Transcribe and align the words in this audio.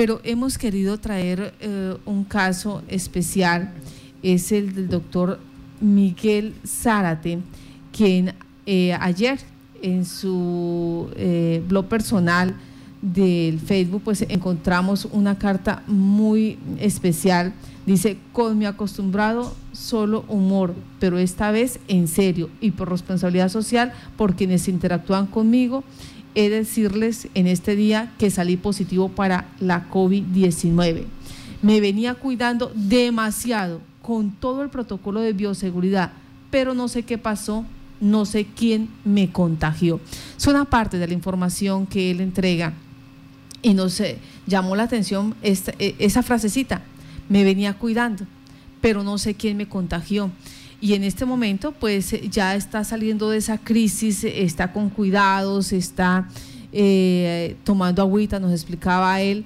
pero 0.00 0.18
hemos 0.24 0.56
querido 0.56 0.96
traer 0.96 1.52
eh, 1.60 1.94
un 2.06 2.24
caso 2.24 2.82
especial, 2.88 3.70
es 4.22 4.50
el 4.50 4.74
del 4.74 4.88
doctor 4.88 5.38
Miguel 5.78 6.54
Zárate, 6.66 7.40
quien 7.92 8.32
eh, 8.64 8.96
ayer 8.98 9.38
en 9.82 10.06
su 10.06 11.10
eh, 11.16 11.62
blog 11.68 11.88
personal 11.88 12.56
del 13.02 13.60
Facebook 13.60 14.00
pues 14.02 14.24
encontramos 14.26 15.06
una 15.12 15.36
carta 15.36 15.82
muy 15.86 16.58
especial, 16.78 17.52
dice, 17.84 18.16
con 18.32 18.56
mi 18.56 18.64
acostumbrado 18.64 19.54
solo 19.72 20.24
humor, 20.28 20.74
pero 20.98 21.18
esta 21.18 21.50
vez 21.50 21.78
en 21.88 22.08
serio 22.08 22.48
y 22.62 22.70
por 22.70 22.88
responsabilidad 22.88 23.50
social 23.50 23.92
por 24.16 24.34
quienes 24.34 24.66
interactúan 24.66 25.26
conmigo 25.26 25.84
he 26.34 26.48
de 26.48 26.56
decirles 26.56 27.28
en 27.34 27.46
este 27.46 27.76
día 27.76 28.12
que 28.18 28.30
salí 28.30 28.56
positivo 28.56 29.08
para 29.08 29.48
la 29.60 29.88
COVID-19. 29.90 31.04
Me 31.62 31.80
venía 31.80 32.14
cuidando 32.14 32.72
demasiado 32.74 33.80
con 34.02 34.30
todo 34.32 34.62
el 34.62 34.70
protocolo 34.70 35.20
de 35.20 35.32
bioseguridad, 35.32 36.12
pero 36.50 36.74
no 36.74 36.88
sé 36.88 37.02
qué 37.02 37.18
pasó, 37.18 37.64
no 38.00 38.24
sé 38.24 38.46
quién 38.46 38.88
me 39.04 39.30
contagió. 39.30 40.00
Es 40.36 40.46
una 40.46 40.64
parte 40.64 40.98
de 40.98 41.06
la 41.06 41.14
información 41.14 41.86
que 41.86 42.10
él 42.10 42.20
entrega 42.20 42.72
y 43.62 43.74
nos 43.74 44.02
llamó 44.46 44.74
la 44.74 44.84
atención 44.84 45.34
esta, 45.42 45.72
e, 45.78 45.94
esa 45.98 46.22
frasecita, 46.22 46.82
me 47.28 47.44
venía 47.44 47.74
cuidando, 47.74 48.24
pero 48.80 49.04
no 49.04 49.18
sé 49.18 49.34
quién 49.34 49.56
me 49.56 49.68
contagió 49.68 50.30
y 50.80 50.94
en 50.94 51.04
este 51.04 51.24
momento 51.26 51.72
pues 51.72 52.10
ya 52.30 52.54
está 52.56 52.84
saliendo 52.84 53.30
de 53.30 53.38
esa 53.38 53.58
crisis, 53.58 54.24
está 54.24 54.72
con 54.72 54.88
cuidados, 54.88 55.72
está 55.72 56.28
eh, 56.72 57.56
tomando 57.64 58.02
agüita, 58.02 58.40
nos 58.40 58.52
explicaba 58.52 59.20
él, 59.20 59.44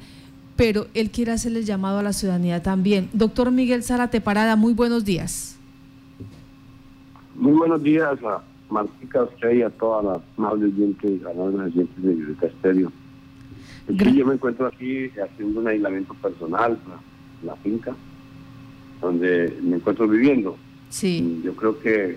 pero 0.56 0.86
él 0.94 1.10
quiere 1.10 1.32
hacerle 1.32 1.60
el 1.60 1.64
llamado 1.64 1.98
a 1.98 2.02
la 2.02 2.12
ciudadanía 2.12 2.62
también. 2.62 3.08
Doctor 3.12 3.50
Miguel 3.50 3.82
Zárate 3.82 4.20
Parada, 4.20 4.56
muy 4.56 4.72
buenos 4.72 5.04
días. 5.04 5.58
Muy 7.34 7.52
buenos 7.52 7.82
días 7.82 8.16
a 8.22 8.42
Martica, 8.70 9.24
usted 9.24 9.54
y 9.54 9.62
a 9.62 9.70
todas 9.70 10.04
las 10.04 10.18
amables 10.38 10.72
oyentes, 10.72 11.24
a 11.26 11.32
los 11.34 11.54
oyentes 11.54 12.02
de 12.02 12.14
Violeta 12.14 12.46
Estéreo. 12.46 12.92
Sí, 13.88 14.16
yo 14.16 14.26
me 14.26 14.34
encuentro 14.34 14.66
aquí 14.66 15.10
haciendo 15.10 15.60
un 15.60 15.68
aislamiento 15.68 16.14
personal, 16.14 16.78
la 17.42 17.56
finca, 17.56 17.94
donde 19.00 19.58
me 19.62 19.76
encuentro 19.76 20.08
viviendo. 20.08 20.56
Sí. 20.94 21.40
Yo 21.44 21.56
creo 21.56 21.76
que 21.80 22.16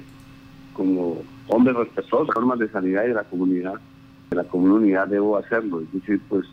como 0.74 1.24
hombre 1.48 1.74
respetuoso 1.74 2.32
normas 2.34 2.60
de 2.60 2.70
sanidad 2.70 3.06
y 3.06 3.08
de 3.08 3.14
la 3.16 3.24
comunidad, 3.24 3.74
de 4.30 4.36
la 4.36 4.44
comunidad 4.44 5.08
debo 5.08 5.36
hacerlo. 5.36 5.82
Es 5.82 5.92
decir, 5.92 6.22
pues 6.30 6.46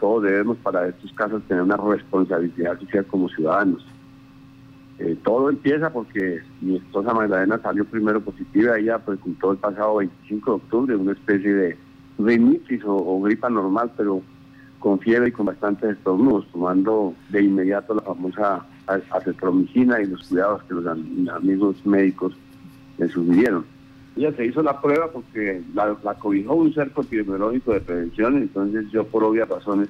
todos 0.00 0.22
debemos 0.22 0.56
para 0.56 0.88
estos 0.88 1.12
casos 1.12 1.42
tener 1.48 1.62
una 1.62 1.76
responsabilidad 1.76 2.80
social 2.80 3.04
como 3.04 3.28
ciudadanos. 3.28 3.84
Eh, 5.00 5.18
todo 5.22 5.50
empieza 5.50 5.92
porque 5.92 6.40
mi 6.62 6.76
esposa 6.78 7.12
Magdalena 7.12 7.60
salió 7.62 7.84
primero 7.84 8.22
positiva, 8.22 8.78
ella 8.78 8.98
presentó 8.98 9.52
el 9.52 9.58
pasado 9.58 9.96
25 9.96 10.50
de 10.50 10.56
octubre 10.56 10.96
una 10.96 11.12
especie 11.12 11.52
de 11.52 11.76
rinitis 12.18 12.80
o, 12.86 13.20
gripa 13.20 13.50
normal, 13.50 13.92
pero 13.98 14.22
con 14.80 14.98
fiebre 14.98 15.28
y 15.28 15.32
con 15.32 15.46
bastantes 15.46 15.90
estornudos, 15.90 16.46
tomando 16.50 17.14
de 17.28 17.42
inmediato 17.44 17.94
la 17.94 18.02
famosa 18.02 18.66
acetromicina 18.86 20.00
y 20.00 20.06
los 20.06 20.26
cuidados 20.26 20.62
que 20.64 20.74
los 20.74 20.86
amigos 20.86 21.76
médicos 21.86 22.32
le 22.98 23.08
sugirieron. 23.08 23.64
Ella 24.16 24.32
se 24.32 24.46
hizo 24.46 24.62
la 24.62 24.80
prueba 24.80 25.12
porque 25.12 25.62
la, 25.74 25.94
cobijó 26.18 26.54
un 26.54 26.74
cerco 26.74 27.02
epidemiológico 27.02 27.72
de 27.72 27.80
prevención, 27.80 28.38
entonces 28.38 28.90
yo 28.90 29.06
por 29.06 29.22
obvias 29.22 29.48
razones, 29.48 29.88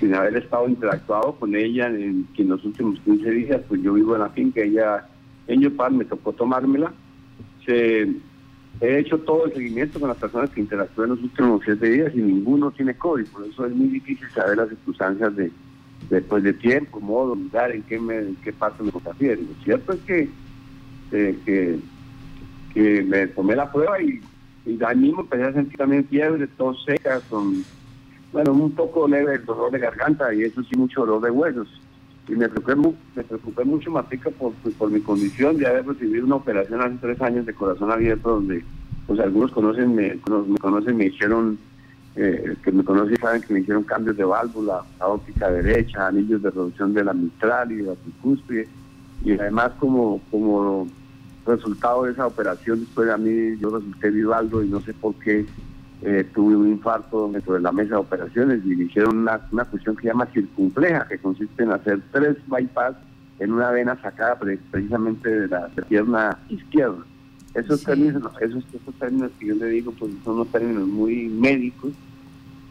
sin 0.00 0.14
haber 0.14 0.36
estado 0.36 0.68
interactuado 0.68 1.34
con 1.34 1.54
ella 1.54 1.88
en, 1.88 2.26
en 2.36 2.48
los 2.48 2.64
últimos 2.64 2.98
15 3.00 3.30
días, 3.30 3.60
pues 3.68 3.82
yo 3.82 3.92
vivo 3.92 4.14
en 4.14 4.22
la 4.22 4.30
finca, 4.30 4.62
ella 4.62 5.06
en 5.48 5.60
Yopal 5.60 5.92
me 5.92 6.04
tocó 6.04 6.32
tomármela. 6.32 6.92
Se, 7.66 8.08
he 8.80 8.98
hecho 8.98 9.18
todo 9.18 9.46
el 9.46 9.52
seguimiento 9.52 10.00
con 10.00 10.08
las 10.08 10.18
personas 10.18 10.50
que 10.50 10.60
interactúan 10.60 11.10
en 11.10 11.16
los 11.16 11.24
últimos 11.24 11.62
7 11.64 11.90
días 11.90 12.12
y 12.14 12.18
ninguno 12.18 12.70
tiene 12.70 12.94
COVID, 12.94 13.26
por 13.26 13.46
eso 13.46 13.66
es 13.66 13.72
muy 13.74 13.88
difícil 13.88 14.28
saber 14.30 14.56
las 14.56 14.68
circunstancias 14.68 15.36
de, 15.36 15.50
después 16.10 16.42
de 16.42 16.52
tiempo, 16.52 17.00
modo, 17.00 17.34
lugar, 17.34 17.70
en 17.72 17.82
qué, 17.82 17.98
me, 17.98 18.18
en 18.18 18.36
qué 18.36 18.52
parte 18.52 18.82
me 18.82 18.90
contagié. 18.90 19.36
Lo 19.36 19.64
cierto 19.64 19.92
es 19.92 20.00
que, 20.00 20.28
eh, 21.12 21.38
que, 21.44 21.78
que, 22.74 23.02
me 23.02 23.26
tomé 23.28 23.56
la 23.56 23.70
prueba 23.70 24.00
y, 24.02 24.20
y 24.66 24.78
ahí 24.84 24.96
mismo 24.96 25.22
empecé 25.22 25.44
a 25.44 25.52
sentir 25.52 25.78
también 25.78 26.04
fiebre, 26.06 26.46
tos 26.46 26.82
seca, 26.84 27.20
con, 27.28 27.64
bueno, 28.32 28.52
un 28.52 28.72
poco 28.72 29.06
leve 29.06 29.34
el 29.34 29.44
dolor 29.44 29.70
de 29.70 29.78
garganta 29.78 30.32
y 30.34 30.42
eso 30.42 30.62
sí, 30.64 30.76
mucho 30.76 31.00
dolor 31.00 31.22
de 31.22 31.30
huesos. 31.30 31.81
Y 32.28 32.32
me 32.32 32.48
preocupé, 32.48 32.76
me 33.16 33.24
preocupé 33.24 33.64
mucho 33.64 33.90
más 33.90 34.04
por, 34.38 34.52
por 34.52 34.90
mi 34.90 35.00
condición 35.00 35.58
de 35.58 35.66
haber 35.66 35.86
recibido 35.86 36.24
una 36.24 36.36
operación 36.36 36.80
hace 36.80 36.96
tres 37.00 37.20
años 37.20 37.46
de 37.46 37.54
corazón 37.54 37.90
abierto 37.90 38.30
donde 38.30 38.64
pues 39.06 39.18
algunos 39.18 39.50
conocen, 39.50 39.94
me, 39.94 40.14
me 40.14 40.58
conocen, 40.58 40.96
me 40.96 41.06
hicieron 41.06 41.58
eh, 42.14 42.56
que 42.62 42.70
me 42.70 42.84
conocen 42.84 43.16
saben 43.16 43.42
que 43.42 43.54
me 43.54 43.60
hicieron 43.60 43.84
cambios 43.84 44.16
de 44.16 44.24
válvula, 44.24 44.82
la 44.98 45.08
óptica 45.08 45.50
derecha, 45.50 46.08
anillos 46.08 46.42
de 46.42 46.50
reducción 46.50 46.92
de 46.92 47.04
la 47.04 47.14
mitral 47.14 47.72
y 47.72 47.76
de 47.76 47.82
la 47.84 47.94
tricúspide, 47.94 48.68
y 49.24 49.32
además 49.32 49.72
como, 49.78 50.20
como 50.30 50.86
resultado 51.46 52.04
de 52.04 52.12
esa 52.12 52.26
operación, 52.26 52.80
después 52.80 53.06
de 53.06 53.14
a 53.14 53.16
mí 53.16 53.56
yo 53.58 53.70
resulté 53.70 54.10
vivaldo 54.10 54.62
y 54.62 54.68
no 54.68 54.80
sé 54.82 54.92
por 54.92 55.14
qué 55.16 55.46
eh, 56.04 56.26
tuve 56.34 56.56
un 56.56 56.68
infarto 56.68 57.28
dentro 57.28 57.54
de 57.54 57.60
la 57.60 57.70
mesa 57.70 57.90
de 57.90 57.96
operaciones 57.96 58.60
y 58.64 58.74
me 58.74 58.84
hicieron 58.84 59.18
una, 59.18 59.40
una 59.52 59.64
cuestión 59.64 59.94
que 59.94 60.02
se 60.02 60.08
llama 60.08 60.26
circunfleja, 60.26 61.06
que 61.08 61.18
consiste 61.18 61.62
en 61.62 61.72
hacer 61.72 62.00
tres 62.10 62.36
bypass 62.48 62.96
en 63.38 63.52
una 63.52 63.70
vena 63.70 64.00
sacada 64.02 64.38
precisamente 64.38 65.28
de 65.28 65.48
la 65.48 65.68
pierna 65.88 66.38
izquierda. 66.48 67.04
Esos, 67.54 67.84
términos, 67.84 68.22
esos, 68.40 68.64
términos 68.98 69.30
que 69.38 69.46
yo 69.46 69.54
le 69.54 69.66
digo, 69.66 69.92
pues 69.92 70.12
son 70.24 70.34
unos 70.34 70.48
términos 70.48 70.88
muy 70.88 71.28
médicos 71.28 71.92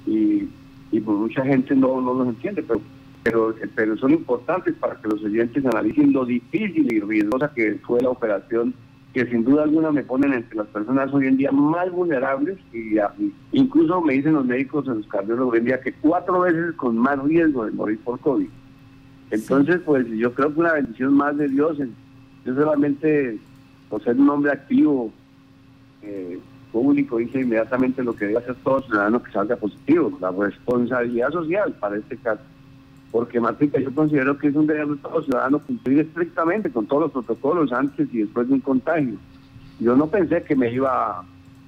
y, 0.07 0.49
y 0.91 0.99
pues 0.99 1.17
mucha 1.17 1.45
gente 1.45 1.75
no, 1.75 2.01
no 2.01 2.13
los 2.15 2.27
entiende, 2.29 2.63
pero, 2.63 2.81
pero, 3.21 3.55
pero 3.75 3.97
son 3.97 4.11
importantes 4.11 4.73
para 4.75 4.95
que 4.95 5.07
los 5.07 5.23
oyentes 5.23 5.65
analicen 5.65 6.11
lo 6.11 6.25
difícil 6.25 6.91
y 6.91 6.99
riesgosa 6.99 7.51
que 7.53 7.75
fue 7.85 8.01
la 8.01 8.09
operación, 8.09 8.73
que 9.13 9.25
sin 9.25 9.43
duda 9.43 9.63
alguna 9.63 9.91
me 9.91 10.03
ponen 10.03 10.33
entre 10.33 10.57
las 10.57 10.67
personas 10.67 11.13
hoy 11.13 11.27
en 11.27 11.37
día 11.37 11.51
más 11.51 11.91
vulnerables 11.91 12.57
y, 12.71 12.97
incluso 13.51 14.01
me 14.01 14.13
dicen 14.13 14.33
los 14.33 14.45
médicos, 14.45 14.85
los 14.85 15.05
cardiólogos 15.07 15.53
hoy 15.53 15.59
en 15.59 15.65
día, 15.65 15.81
que 15.81 15.93
cuatro 15.93 16.41
veces 16.41 16.73
con 16.75 16.97
más 16.97 17.21
riesgo 17.23 17.65
de 17.65 17.71
morir 17.71 17.99
por 17.99 18.19
COVID. 18.19 18.47
Entonces, 19.31 19.81
pues 19.85 20.07
yo 20.09 20.33
creo 20.33 20.53
que 20.53 20.59
una 20.59 20.73
bendición 20.73 21.13
más 21.13 21.37
de 21.37 21.49
Dios, 21.49 21.77
yo 22.45 22.55
solamente 22.55 23.37
por 23.89 24.03
ser 24.03 24.15
un 24.15 24.29
hombre 24.29 24.51
activo, 24.51 25.11
eh, 26.01 26.39
público, 26.71 27.19
hice 27.19 27.41
inmediatamente 27.41 28.03
lo 28.03 28.15
que 28.15 28.25
debe 28.25 28.39
hacer 28.39 28.55
todo 28.63 28.81
ciudadano 28.81 29.21
que 29.21 29.31
salga 29.31 29.57
positivo, 29.57 30.17
la 30.21 30.31
responsabilidad 30.31 31.29
social 31.31 31.73
para 31.79 31.97
este 31.97 32.17
caso. 32.17 32.41
Porque, 33.11 33.39
Martica, 33.39 33.79
yo 33.79 33.93
considero 33.93 34.37
que 34.37 34.47
es 34.47 34.55
un 34.55 34.67
deber 34.67 34.87
de 34.87 34.95
todo 34.97 35.21
ciudadano 35.21 35.59
cumplir 35.59 35.99
estrictamente 35.99 36.71
con 36.71 36.85
todos 36.85 37.03
los 37.03 37.11
protocolos 37.11 37.71
antes 37.73 38.07
y 38.13 38.19
después 38.19 38.47
de 38.47 38.53
un 38.53 38.61
contagio. 38.61 39.15
Yo 39.79 39.95
no 39.95 40.07
pensé 40.07 40.43
que 40.43 40.55
me 40.55 40.71
iba, 40.71 41.23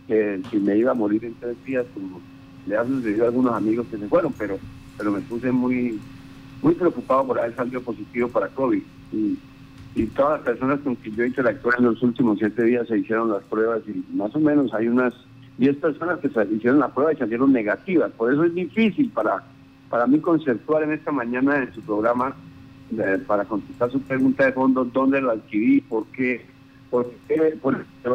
que, 0.08 0.42
me 0.54 0.78
iba 0.78 0.92
a 0.92 0.96
morir 0.96 1.26
en 1.26 1.34
tres 1.36 1.58
días, 1.66 1.86
como 1.94 2.22
le 2.66 2.78
han 2.78 2.88
sucedido 2.88 3.26
a 3.26 3.28
algunos 3.28 3.54
amigos 3.54 3.88
que 3.92 3.98
se 3.98 4.08
fueron, 4.08 4.32
pero, 4.38 4.58
pero 4.98 5.12
me 5.12 5.20
puse 5.22 5.52
muy, 5.52 6.00
muy 6.62 6.76
preocupado 6.76 7.28
por 7.28 7.40
haber 7.40 7.56
salido 7.56 7.82
positivo 7.82 8.30
para 8.30 8.48
COVID. 8.48 8.82
Y, 9.12 9.38
y 9.96 10.06
todas 10.08 10.40
las 10.40 10.42
personas 10.42 10.80
con 10.80 10.96
quien 10.96 11.16
yo 11.16 11.26
interactué 11.26 11.74
en 11.78 11.86
los 11.86 12.02
últimos 12.02 12.40
siete 12.40 12.64
días 12.64 12.88
se 12.88 12.98
hicieron 12.98 13.30
las 13.30 13.44
pruebas 13.44 13.82
y 13.88 14.04
más 14.16 14.34
o 14.36 14.40
menos 14.40 14.74
hay 14.74 14.88
unas 14.88 15.14
10 15.58 15.78
personas 15.78 16.20
que 16.20 16.30
se 16.30 16.46
hicieron 16.46 16.80
la 16.80 16.88
prueba 16.88 17.14
y 17.14 17.18
salieron 17.18 17.54
negativas. 17.54 18.12
Por 18.14 18.34
eso 18.34 18.44
es 18.44 18.56
difícil 18.56 19.12
para, 19.12 19.44
para 19.94 20.08
mí 20.08 20.20
conceptuar 20.20 20.82
en 20.82 20.94
esta 20.94 21.12
mañana 21.12 21.56
en 21.56 21.72
su 21.72 21.80
programa 21.82 22.36
eh, 22.98 23.20
para 23.28 23.46
contestar 23.46 23.92
su 23.92 24.02
pregunta 24.02 24.44
de 24.44 24.52
fondo, 24.52 24.86
dónde 24.86 25.22
lo 25.22 25.30
adquirí, 25.30 25.82
por 25.82 26.08
qué. 26.08 26.44
Por 26.90 27.12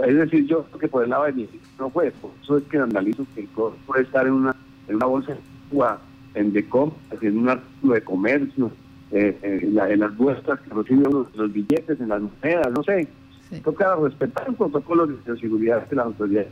es 0.09 0.17
decir, 0.17 0.45
yo 0.49 0.65
creo 0.65 0.79
que 0.81 0.89
por 0.89 1.05
el 1.05 1.11
lado 1.11 1.27
de 1.27 1.35
mi 1.35 1.49
no 1.79 1.89
fue, 1.89 2.11
por 2.11 2.33
eso 2.43 2.59
es 2.59 2.65
que 2.65 2.79
analizo 2.79 3.25
que 3.33 3.43
el 3.43 3.47
puede 3.47 4.03
estar 4.03 4.27
en 4.27 4.33
una, 4.33 4.57
en 4.89 4.97
una 4.97 5.07
bolsa 5.07 5.37
en 6.35 6.53
Decom, 6.53 6.91
en 7.21 7.39
un 7.39 7.49
artículo 7.49 7.95
de 7.95 8.03
comercio, 8.03 8.73
eh, 9.13 9.39
eh, 9.41 9.61
en, 9.63 10.01
las 10.01 10.15
muestras 10.15 10.59
que 10.59 10.75
reciben 10.75 11.13
los, 11.13 11.53
billetes, 11.53 12.01
en 12.01 12.09
las 12.09 12.21
monedas, 12.21 12.73
no 12.73 12.83
sé. 12.83 13.07
Toca 13.63 13.95
respetar 13.95 14.49
el 14.49 14.57
protocolo 14.57 15.07
de 15.07 15.39
seguridad 15.39 15.89
de 15.89 15.95
las 15.95 16.07
autoridades 16.07 16.49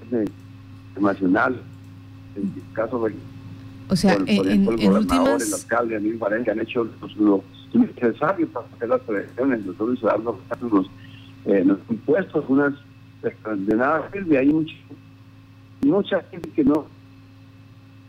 nacionales. 1.00 1.58
En 2.37 2.43
el 2.43 2.73
caso 2.75 3.05
de. 3.05 3.36
O 3.88 3.97
sea, 3.97 4.15
en, 4.15 4.29
el 4.29 4.65
gobernador, 4.65 5.41
el 5.41 5.55
alcalde, 5.55 5.97
Anil 5.97 6.19
que 6.44 6.50
han 6.50 6.61
hecho 6.61 6.88
lo 7.19 7.43
necesario 7.73 8.49
para 8.49 8.67
hacer 8.67 8.88
las 8.88 9.00
prevenciones, 9.03 9.65
nosotros 9.65 10.00
dar 10.03 10.21
los, 10.21 10.37
los, 10.73 10.87
eh, 11.44 11.62
los 11.65 11.79
impuestos, 11.88 12.44
unas 12.49 12.73
de 13.23 13.77
nada 13.77 14.09
sirve. 14.12 14.38
Hay 14.38 14.49
mucha, 14.49 14.75
mucha 15.83 16.21
gente 16.31 16.50
que 16.50 16.65
no 16.65 16.87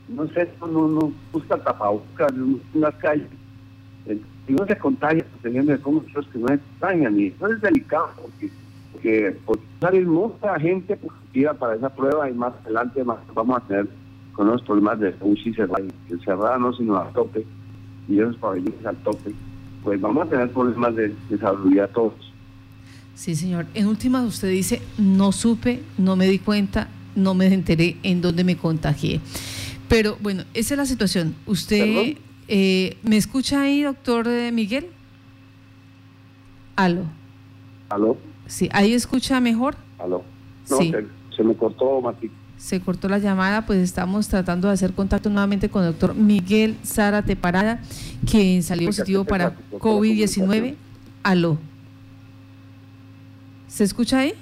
no 0.07 0.27
sé, 0.29 0.49
no, 0.61 0.87
no 0.87 1.11
busca 1.31 1.57
tapabocas 1.57 2.31
en 2.33 2.61
las 2.73 2.95
calles. 2.95 3.27
Y 4.47 4.53
no 4.53 4.65
se 4.65 4.77
contagia, 4.77 5.25
pues, 5.29 5.41
teniendo 5.41 5.73
de 5.73 5.79
cómo 5.79 6.03
que 6.05 6.13
no 6.13 6.23
se 6.23 6.29
contagian. 6.39 7.19
Y 7.19 7.27
eso 7.27 7.47
es 7.47 7.61
delicado, 7.61 8.09
porque, 8.21 8.49
porque, 8.93 9.37
porque 9.45 9.65
sale 9.81 10.01
mucha 10.05 10.57
gente 10.59 10.95
positiva 10.95 11.53
para 11.53 11.75
esa 11.75 11.89
prueba 11.89 12.29
y 12.29 12.33
más 12.33 12.53
adelante 12.63 13.03
más 13.03 13.17
vamos 13.33 13.57
a 13.57 13.67
tener 13.67 13.87
con 14.37 14.47
los 14.47 14.61
problemas 14.61 14.99
de 14.99 15.13
UCI 15.19 15.53
cerrada, 16.23 16.57
no 16.59 16.71
sino 16.71 16.95
a 16.95 17.09
tope, 17.09 17.45
y 18.07 18.19
esos 18.19 18.37
pabellones 18.37 18.85
al 18.85 18.95
tope, 18.97 19.33
pues 19.83 19.99
vamos 19.99 20.27
a 20.27 20.29
tener 20.29 20.51
problemas 20.51 20.95
de, 20.95 21.13
de 21.29 21.37
salud 21.39 21.77
a 21.79 21.87
todos. 21.87 22.13
Sí, 23.15 23.35
señor. 23.35 23.65
En 23.73 23.87
última, 23.87 24.23
usted 24.23 24.49
dice, 24.49 24.79
no 24.99 25.31
supe, 25.31 25.81
no 25.97 26.15
me 26.15 26.27
di 26.27 26.37
cuenta, 26.37 26.87
no 27.15 27.33
me 27.33 27.47
enteré 27.47 27.97
en 28.03 28.21
dónde 28.21 28.43
me 28.43 28.55
contagié. 28.55 29.19
Pero 29.89 30.17
bueno, 30.21 30.43
esa 30.53 30.75
es 30.75 30.77
la 30.77 30.85
situación. 30.85 31.35
¿Usted 31.47 32.15
eh, 32.47 32.97
me 33.01 33.17
escucha 33.17 33.61
ahí, 33.61 33.81
doctor 33.81 34.27
eh, 34.27 34.51
Miguel? 34.51 34.87
Aló. 36.75 37.05
¿Aló? 37.89 38.17
Sí, 38.45 38.69
ahí 38.71 38.93
escucha 38.93 39.39
mejor. 39.39 39.75
¿Aló? 39.97 40.23
No, 40.69 40.77
sí. 40.77 40.93
se, 41.35 41.43
me 41.43 41.55
cortó, 41.55 42.01
Mati. 42.01 42.29
Se 42.57 42.79
cortó 42.81 43.07
la 43.07 43.19
llamada, 43.19 43.65
pues 43.65 43.79
estamos 43.79 44.27
tratando 44.27 44.67
de 44.67 44.73
hacer 44.73 44.93
contacto 44.93 45.29
nuevamente 45.29 45.69
con 45.69 45.83
el 45.83 45.91
doctor 45.91 46.15
Miguel 46.15 46.75
Zárate 46.83 47.35
Parada, 47.35 47.79
quien 48.29 48.63
salió 48.63 48.87
positivo 48.87 49.25
para 49.25 49.55
COVID-19. 49.71 50.75
Aló. 51.23 51.59
¿Se 53.67 53.83
escucha 53.83 54.19
ahí? 54.19 54.33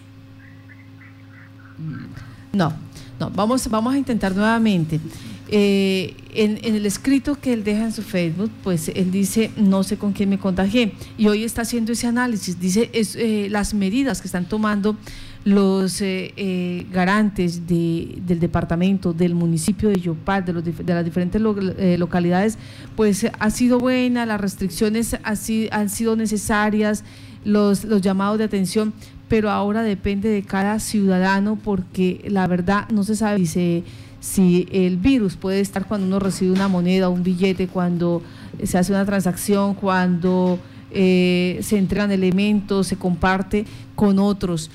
No, 2.53 2.73
no, 3.19 3.29
vamos, 3.31 3.69
vamos 3.69 3.93
a 3.93 3.97
intentar 3.97 4.33
nuevamente. 4.33 4.99
Eh, 5.47 6.15
en, 6.33 6.59
el 6.63 6.85
escrito 6.85 7.35
que 7.35 7.53
él 7.53 7.63
deja 7.63 7.83
en 7.83 7.91
su 7.91 8.01
Facebook, 8.01 8.51
pues 8.63 8.89
él 8.89 9.11
dice, 9.11 9.51
no 9.57 9.83
sé 9.83 9.97
con 9.97 10.13
quién 10.13 10.29
me 10.29 10.39
contagié. 10.39 10.93
Y 11.17 11.27
hoy 11.27 11.43
está 11.43 11.61
haciendo 11.61 11.91
ese 11.91 12.07
análisis. 12.07 12.59
Dice 12.59 12.89
es, 12.93 13.15
eh, 13.15 13.47
las 13.49 13.73
medidas 13.73 14.21
que 14.21 14.27
están 14.27 14.45
tomando 14.45 14.97
los 15.45 16.01
eh, 16.01 16.85
garantes 16.91 17.67
del 17.67 18.39
departamento, 18.39 19.13
del 19.13 19.35
municipio 19.35 19.89
de 19.89 20.01
Yopal, 20.01 20.43
de, 20.43 20.53
los, 20.53 20.63
de 20.63 20.93
las 20.93 21.05
diferentes 21.05 21.39
localidades, 21.39 22.57
pues 22.95 23.27
ha 23.37 23.49
sido 23.51 23.77
buena, 23.77 24.25
las 24.25 24.41
restricciones 24.41 25.15
han 25.23 25.89
sido 25.89 26.15
necesarias, 26.15 27.03
los, 27.43 27.85
los 27.85 28.01
llamados 28.01 28.39
de 28.39 28.45
atención, 28.45 28.91
pero 29.27 29.51
ahora 29.51 29.83
depende 29.83 30.29
de 30.29 30.41
cada 30.41 30.79
ciudadano 30.79 31.57
porque 31.63 32.25
la 32.27 32.47
verdad 32.47 32.89
no 32.89 33.03
se 33.03 33.15
sabe 33.15 33.45
si, 33.45 33.83
si 34.19 34.67
el 34.71 34.97
virus 34.97 35.35
puede 35.35 35.59
estar 35.59 35.87
cuando 35.87 36.07
uno 36.07 36.17
recibe 36.17 36.51
una 36.51 36.67
moneda, 36.67 37.07
un 37.09 37.21
billete, 37.21 37.67
cuando 37.67 38.23
se 38.63 38.79
hace 38.79 38.91
una 38.91 39.05
transacción, 39.05 39.75
cuando 39.75 40.59
eh, 40.89 41.59
se 41.61 41.77
entregan 41.77 42.11
elementos, 42.11 42.87
se 42.87 42.95
comparte 42.95 43.65
con 43.95 44.17
otros. 44.17 44.71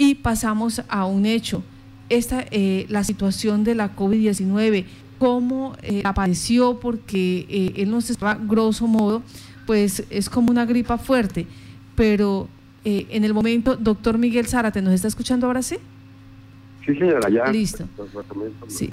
Y 0.00 0.14
pasamos 0.14 0.82
a 0.88 1.04
un 1.04 1.26
hecho, 1.26 1.62
esta, 2.08 2.46
eh, 2.50 2.86
la 2.88 3.04
situación 3.04 3.64
de 3.64 3.74
la 3.74 3.94
COVID-19, 3.94 4.86
cómo 5.18 5.76
eh, 5.82 6.00
apareció, 6.04 6.80
porque 6.80 7.74
él 7.76 7.90
nos 7.90 8.08
estaba, 8.08 8.34
grosso 8.34 8.86
modo, 8.86 9.22
pues 9.66 10.04
es 10.08 10.30
como 10.30 10.50
una 10.50 10.64
gripa 10.64 10.96
fuerte, 10.96 11.46
pero 11.94 12.48
eh, 12.84 13.06
en 13.10 13.24
el 13.24 13.34
momento, 13.34 13.76
doctor 13.76 14.16
Miguel 14.16 14.46
Zárate, 14.46 14.80
¿nos 14.80 14.94
está 14.94 15.08
escuchando 15.08 15.46
ahora 15.46 15.62
sí? 15.62 15.76
Sí, 16.84 16.94
señora, 16.94 17.28
ya. 17.28 17.52
Listo. 17.52 17.86
Sí. 18.68 18.90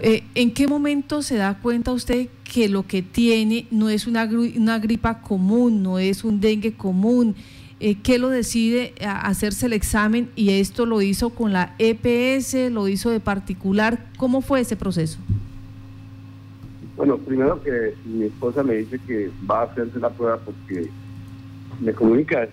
Eh, 0.00 0.22
¿En 0.34 0.52
qué 0.52 0.68
momento 0.68 1.22
se 1.22 1.36
da 1.36 1.58
cuenta 1.58 1.92
usted 1.92 2.28
que 2.44 2.68
lo 2.68 2.86
que 2.86 3.02
tiene 3.02 3.66
no 3.70 3.88
es 3.88 4.06
una, 4.06 4.24
una 4.24 4.78
gripa 4.78 5.20
común, 5.20 5.82
no 5.82 5.98
es 5.98 6.22
un 6.22 6.40
dengue 6.40 6.74
común? 6.74 7.34
Eh, 7.80 7.96
¿Qué 8.02 8.18
lo 8.18 8.28
decide 8.28 8.94
hacerse 9.00 9.66
el 9.66 9.72
examen 9.72 10.30
y 10.34 10.50
esto 10.50 10.84
lo 10.84 11.00
hizo 11.00 11.30
con 11.30 11.52
la 11.52 11.74
EPS, 11.78 12.72
lo 12.72 12.88
hizo 12.88 13.10
de 13.10 13.20
particular? 13.20 14.06
¿Cómo 14.16 14.40
fue 14.40 14.60
ese 14.60 14.76
proceso? 14.76 15.18
Bueno, 16.96 17.18
primero 17.18 17.62
que 17.62 17.94
mi 18.04 18.24
esposa 18.24 18.64
me 18.64 18.74
dice 18.74 18.98
que 19.06 19.30
va 19.48 19.60
a 19.60 19.64
hacerse 19.64 20.00
la 20.00 20.10
prueba 20.10 20.38
porque 20.38 20.88
me 21.80 21.92
comunica 21.92 22.48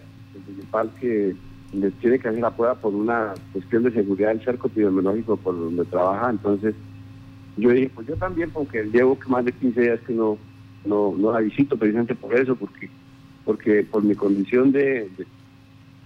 principal 0.45 0.92
que 1.00 1.36
les 1.74 1.94
tiene 1.95 2.19
que 2.19 2.27
hacer 2.27 2.42
la 2.42 2.56
prueba 2.56 2.75
por 2.75 2.94
una 2.94 3.33
cuestión 3.51 3.83
de 3.83 3.92
seguridad 3.92 4.30
del 4.30 4.44
cerco 4.44 4.68
epidemiológico 4.68 5.38
por 5.38 5.57
donde 5.57 5.86
trabaja. 5.86 6.30
Entonces, 6.30 6.75
yo 7.57 7.69
dije, 7.72 7.92
pues 7.94 8.07
yo 8.07 8.16
también, 8.16 8.51
porque 8.51 8.83
llevo 8.83 9.18
más 9.27 9.44
de 9.45 9.51
15 9.51 9.81
días 9.81 10.00
que 10.06 10.13
no, 10.13 10.38
no, 10.86 11.16
no 11.18 11.31
la 11.31 11.39
visito 11.39 11.77
precisamente 11.77 12.16
por 12.16 12.33
eso, 12.33 12.56
porque 12.56 12.89
porque 13.45 13.83
por 13.83 14.03
mi 14.03 14.15
condición 14.15 14.71
de, 14.71 15.09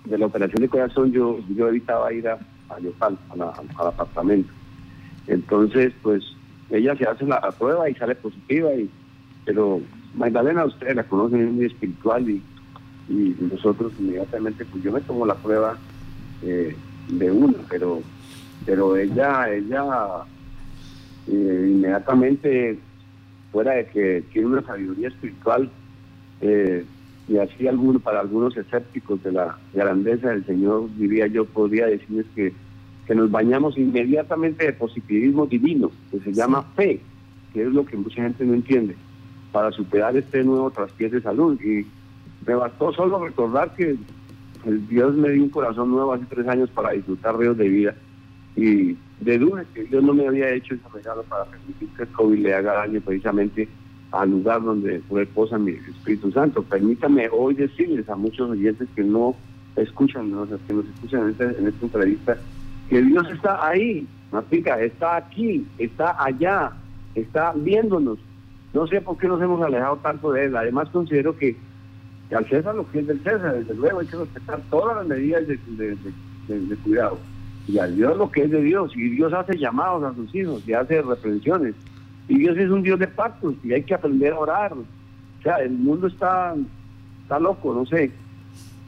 de, 0.06 0.18
la 0.18 0.26
operación 0.26 0.62
de 0.62 0.70
corazón 0.70 1.12
yo, 1.12 1.40
yo 1.56 1.70
evitaba 1.70 2.14
ir 2.14 2.28
a, 2.28 2.38
a 2.70 2.80
Yopal, 2.80 3.18
al 3.32 3.88
apartamento. 3.88 4.52
Entonces, 5.28 5.94
pues 6.02 6.24
ella 6.70 6.96
se 6.96 7.06
hace 7.06 7.26
la, 7.26 7.40
prueba 7.52 7.90
y 7.90 7.96
sale 7.96 8.16
positiva, 8.16 8.74
y 8.74 8.90
pero 9.46 9.82
Magdalena, 10.14 10.66
ustedes 10.66 10.96
la 10.96 11.04
conocen, 11.04 11.48
es 11.48 11.54
muy 11.54 11.66
espiritual 11.66 12.30
y 12.30 12.42
y 13.10 13.36
nosotros 13.40 13.92
inmediatamente, 14.00 14.64
pues 14.66 14.84
yo 14.84 14.92
me 14.92 15.02
tomo 15.02 15.26
la 15.26 15.34
prueba 15.34 15.78
eh, 16.44 16.76
de 17.08 17.32
una, 17.32 17.58
pero 17.68 18.02
pero 18.66 18.96
ella, 18.96 19.50
ella 19.52 19.84
eh, 21.28 21.68
inmediatamente, 21.72 22.78
fuera 23.52 23.74
de 23.74 23.88
que 23.88 24.24
tiene 24.32 24.50
una 24.50 24.62
sabiduría 24.62 25.08
espiritual, 25.08 25.72
eh, 26.42 26.86
y 27.30 27.38
así 27.38 27.68
alguno, 27.68 28.00
para 28.00 28.22
algunos 28.22 28.58
escépticos 28.58 29.24
de 29.24 29.32
la 29.32 29.56
grandeza 29.72 30.30
del 30.30 30.44
Señor, 30.46 30.90
diría 30.98 31.28
yo, 31.28 31.46
podría 31.46 31.86
decirles 31.86 32.26
que, 32.36 32.52
que 33.06 33.14
nos 33.14 33.30
bañamos 33.30 33.78
inmediatamente 33.78 34.66
de 34.66 34.74
positivismo 34.74 35.46
divino, 35.46 35.92
que 36.10 36.20
se 36.22 36.34
llama 36.34 36.64
fe, 36.76 37.00
que 37.54 37.62
es 37.62 37.68
lo 37.68 37.86
que 37.86 37.98
mucha 37.98 38.24
gente 38.24 38.44
no 38.44 38.56
entiende, 38.56 38.96
para 39.52 39.72
superar 39.72 40.18
este 40.18 40.44
nuevo 40.44 40.72
traspiés 40.72 41.12
de 41.12 41.22
salud. 41.22 41.62
Y 41.62 41.86
me 42.48 42.56
bastó 42.56 42.92
solo 42.94 43.24
recordar 43.24 43.76
que 43.76 43.96
el 44.66 44.88
Dios 44.88 45.16
me 45.16 45.30
dio 45.30 45.44
un 45.44 45.50
corazón 45.50 45.92
nuevo 45.92 46.14
hace 46.14 46.26
tres 46.26 46.48
años 46.48 46.72
para 46.72 46.94
disfrutar 46.94 47.38
ríos 47.38 47.58
de 47.58 47.70
vida 47.70 47.96
y 48.56 48.98
deduce 49.20 49.66
que 49.74 49.84
Dios 49.84 50.04
no 50.04 50.14
me 50.14 50.28
había 50.28 50.50
hecho 50.50 50.74
ese 50.74 50.84
regalo 50.92 51.22
para 51.24 51.46
permitir 51.46 51.90
que 51.90 52.04
el 52.04 52.10
COVID 52.10 52.40
le 52.40 52.54
haga 52.56 52.74
daño 52.74 53.02
precisamente 53.02 53.70
al 54.12 54.32
lugar 54.32 54.64
donde 54.64 55.02
reposa 55.12 55.58
mi 55.58 55.72
Espíritu 55.72 56.32
Santo. 56.32 56.64
Permítame 56.64 57.30
hoy 57.32 57.54
decirles 57.54 58.10
a 58.10 58.16
muchos 58.16 58.50
oyentes 58.50 58.88
que 58.96 59.04
no 59.04 59.36
escuchan, 59.76 60.30
que 60.68 60.74
nos 60.74 60.86
escuchan 60.86 61.22
en, 61.22 61.30
este, 61.30 61.44
en 61.44 61.68
esta 61.68 61.86
entrevista, 61.86 62.38
que 62.90 63.02
Dios 63.02 63.28
está 63.32 63.68
ahí, 63.68 64.08
Matica, 64.32 64.80
está 64.80 65.16
aquí, 65.18 65.66
está 65.78 66.16
allá, 66.24 66.72
está 67.16 67.54
viéndonos. 67.56 68.20
No 68.74 68.86
sé 68.88 69.02
por 69.02 69.18
qué 69.18 69.28
nos 69.28 69.42
hemos 69.42 69.62
alejado 69.62 69.98
tanto 69.98 70.32
de 70.32 70.46
él. 70.46 70.56
Además 70.56 70.90
considero 70.90 71.36
que 71.36 71.56
al 72.36 72.48
César 72.48 72.76
lo 72.76 72.90
que 72.92 73.00
es 73.00 73.08
del 73.08 73.20
César, 73.24 73.58
desde 73.58 73.74
luego 73.74 74.00
hay 74.00 74.08
que 74.08 74.18
respetar 74.18 74.62
todas 74.70 74.98
las 74.98 75.08
medidas 75.08 75.48
de, 75.48 75.98
cuidado. 76.84 77.18
Y 77.68 77.78
al 77.80 77.96
Dios 77.96 78.18
lo 78.18 78.32
que 78.32 78.44
es 78.44 78.52
de 78.52 78.62
Dios. 78.62 78.96
Y 78.96 79.10
Dios 79.10 79.34
hace 79.34 79.58
llamados 79.58 80.04
a 80.04 80.14
sus 80.14 80.34
hijos 80.36 80.68
y 80.68 80.74
hace 80.74 81.02
reprensiones. 81.02 81.76
Y 82.30 82.38
Dios 82.38 82.58
es 82.58 82.70
un 82.70 82.84
Dios 82.84 83.00
de 83.00 83.08
pactos 83.08 83.56
y 83.64 83.74
hay 83.74 83.84
que 83.84 83.96
aprender 83.96 84.34
a 84.34 84.40
orar. 84.40 84.74
O 84.74 85.42
sea, 85.42 85.58
el 85.58 85.72
mundo 85.72 86.08
está, 86.08 86.56
está 87.24 87.40
loco, 87.40 87.74
no 87.74 87.86
sé. 87.88 88.12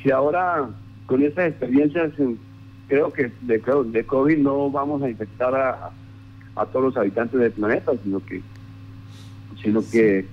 Si 0.02 0.12
ahora 0.12 0.70
con 1.08 1.24
estas 1.24 1.50
experiencias 1.50 2.14
creo 2.88 3.12
que 3.12 3.32
de, 3.42 3.62
de 3.86 4.06
COVID 4.06 4.38
no 4.38 4.70
vamos 4.70 5.02
a 5.02 5.10
infectar 5.10 5.56
a, 5.56 5.90
a 6.56 6.66
todos 6.68 6.86
los 6.86 6.98
habitantes 6.98 7.40
del 7.40 7.52
planeta, 7.52 7.92
sino 8.04 8.24
que 8.24 8.42
sino 9.62 9.82
que 9.92 10.28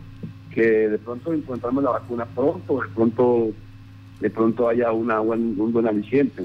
que 0.50 0.88
de 0.88 0.98
pronto 0.98 1.32
encontramos 1.32 1.84
la 1.84 1.90
vacuna 1.90 2.26
pronto, 2.26 2.80
de 2.80 2.88
pronto 2.94 3.50
de 4.20 4.30
pronto 4.30 4.68
haya 4.68 4.92
una 4.92 5.20
un 5.20 5.72
buen 5.72 5.86
aliciente. 5.86 6.42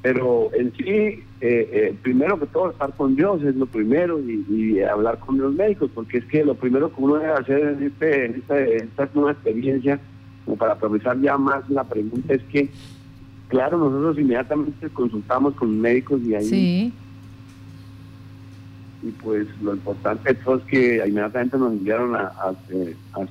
Pero 0.00 0.50
en 0.54 0.72
sí, 0.76 0.84
eh, 0.84 1.22
eh, 1.40 1.94
primero 2.02 2.38
que 2.38 2.46
todo, 2.46 2.70
estar 2.70 2.92
con 2.94 3.16
Dios 3.16 3.42
es 3.42 3.56
lo 3.56 3.66
primero 3.66 4.20
y, 4.20 4.80
hablar 4.80 5.18
con 5.18 5.38
los 5.38 5.54
médicos, 5.54 5.90
porque 5.94 6.18
es 6.18 6.24
que 6.26 6.44
lo 6.44 6.54
primero 6.54 6.94
que 6.94 7.00
uno 7.00 7.16
debe 7.16 7.32
hacer 7.32 7.60
en, 7.60 7.82
este, 7.82 8.26
en 8.26 8.34
esta, 8.36 8.58
esta 8.60 9.08
nueva 9.14 9.32
experiencia, 9.32 9.98
como 10.44 10.56
para 10.56 10.74
aprovechar 10.74 11.20
ya 11.20 11.36
más 11.36 11.68
la 11.68 11.84
pregunta, 11.84 12.32
es 12.32 12.42
que, 12.44 12.70
claro, 13.48 13.76
nosotros 13.78 14.18
inmediatamente 14.18 14.88
consultamos 14.90 15.54
con 15.54 15.80
médicos 15.80 16.20
y 16.22 16.34
ahí 16.34 16.92
y 19.02 19.10
pues 19.22 19.46
lo 19.62 19.74
importante 19.74 20.32
es 20.32 20.38
que 20.66 21.04
inmediatamente 21.06 21.56
nos 21.56 21.72
enviaron 21.72 22.16
a, 22.16 22.32
a, 22.36 22.48
a, 22.50 23.26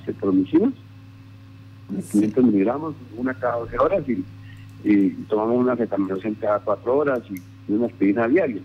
500 2.10 2.44
miligramos, 2.44 2.94
una 3.16 3.34
cada 3.34 3.56
12 3.56 3.78
horas 3.78 4.08
y, 4.08 4.24
y 4.84 5.10
tomamos 5.28 5.56
una 5.56 5.72
acetaminofén 5.72 6.34
cada 6.34 6.60
4 6.60 6.96
horas 6.96 7.20
y 7.30 7.72
una 7.72 7.86
aspirina 7.86 8.28
diaria. 8.28 8.62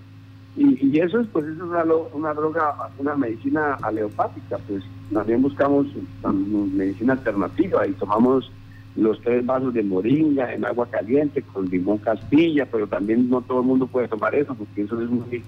Y, 0.55 0.99
eso 0.99 1.19
es 1.19 1.27
pues 1.33 1.45
es 1.45 1.59
una, 1.59 1.83
una 2.13 2.33
droga, 2.33 2.75
una 2.99 3.15
medicina 3.15 3.73
aleopática, 3.81 4.59
pues 4.67 4.83
también 5.11 5.41
buscamos 5.41 5.87
medicina 6.31 7.13
alternativa 7.13 7.87
y 7.87 7.93
tomamos 7.93 8.51
los 8.95 9.19
tres 9.21 9.43
vasos 9.43 9.73
de 9.73 9.81
moringa 9.81 10.53
en 10.53 10.65
agua 10.65 10.85
caliente 10.85 11.41
con 11.41 11.65
limón 11.65 11.97
castilla, 11.97 12.67
pero 12.71 12.85
también 12.85 13.29
no 13.29 13.41
todo 13.41 13.61
el 13.61 13.65
mundo 13.65 13.87
puede 13.87 14.07
tomar 14.07 14.35
eso 14.35 14.53
porque 14.53 14.83
eso 14.83 15.01
es 15.01 15.09
muy 15.09 15.43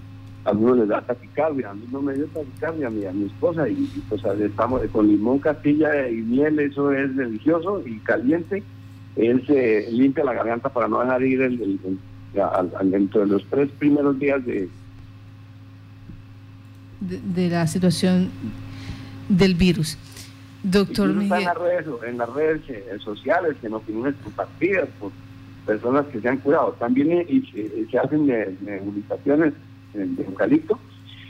a 0.46 0.50
algunos 0.50 0.78
les 0.78 0.88
da 0.88 1.02
taquicardia, 1.02 1.72
a 1.72 1.74
mí 1.74 1.86
no 1.92 2.02
me 2.02 2.14
dio 2.14 2.28
taquicardia, 2.28 2.88
a 2.88 2.90
mi, 2.92 3.06
a 3.06 3.12
mi 3.12 3.26
esposa, 3.26 3.68
y, 3.68 3.76
pues 4.08 4.24
estamos 4.24 4.82
con 4.92 5.08
limón, 5.08 5.40
castilla 5.40 6.08
y 6.08 6.18
miel, 6.18 6.60
eso 6.60 6.92
es 6.92 7.16
delicioso 7.16 7.82
y 7.86 7.98
caliente, 8.00 8.64
él 9.16 9.46
se 9.48 9.90
limpia 9.92 10.24
la 10.24 10.34
garganta 10.34 10.70
para 10.70 10.88
no 10.88 11.00
dejar 11.02 11.24
ir 11.24 11.42
el, 11.42 11.80
dentro 12.84 13.22
de 13.22 13.28
los 13.28 13.46
tres 13.46 13.70
primeros 13.80 14.20
días 14.20 14.46
de, 14.46 14.70
de, 17.00 17.50
la 17.50 17.66
situación 17.68 18.30
del 19.30 19.56
virus. 19.56 19.98
Doctor 20.64 21.14
Miguel. 21.14 21.40
en 21.40 21.46
las 21.46 21.58
redes, 21.58 21.86
en 22.08 22.18
las 22.18 22.30
redes 22.34 22.62
eh, 22.70 22.98
sociales, 23.00 23.56
en 23.62 23.74
opiniones 23.74 24.16
compartidas 24.24 24.90
por 25.00 25.12
personas 25.66 26.06
que 26.08 26.20
se 26.20 26.28
han 26.28 26.38
curado. 26.38 26.76
También 26.80 27.12
eh, 27.12 27.26
y, 27.30 27.88
se, 27.90 27.98
hacen 28.00 28.26
nebulizaciones 28.26 29.54
de 29.94 30.24
eucalipto 30.24 30.78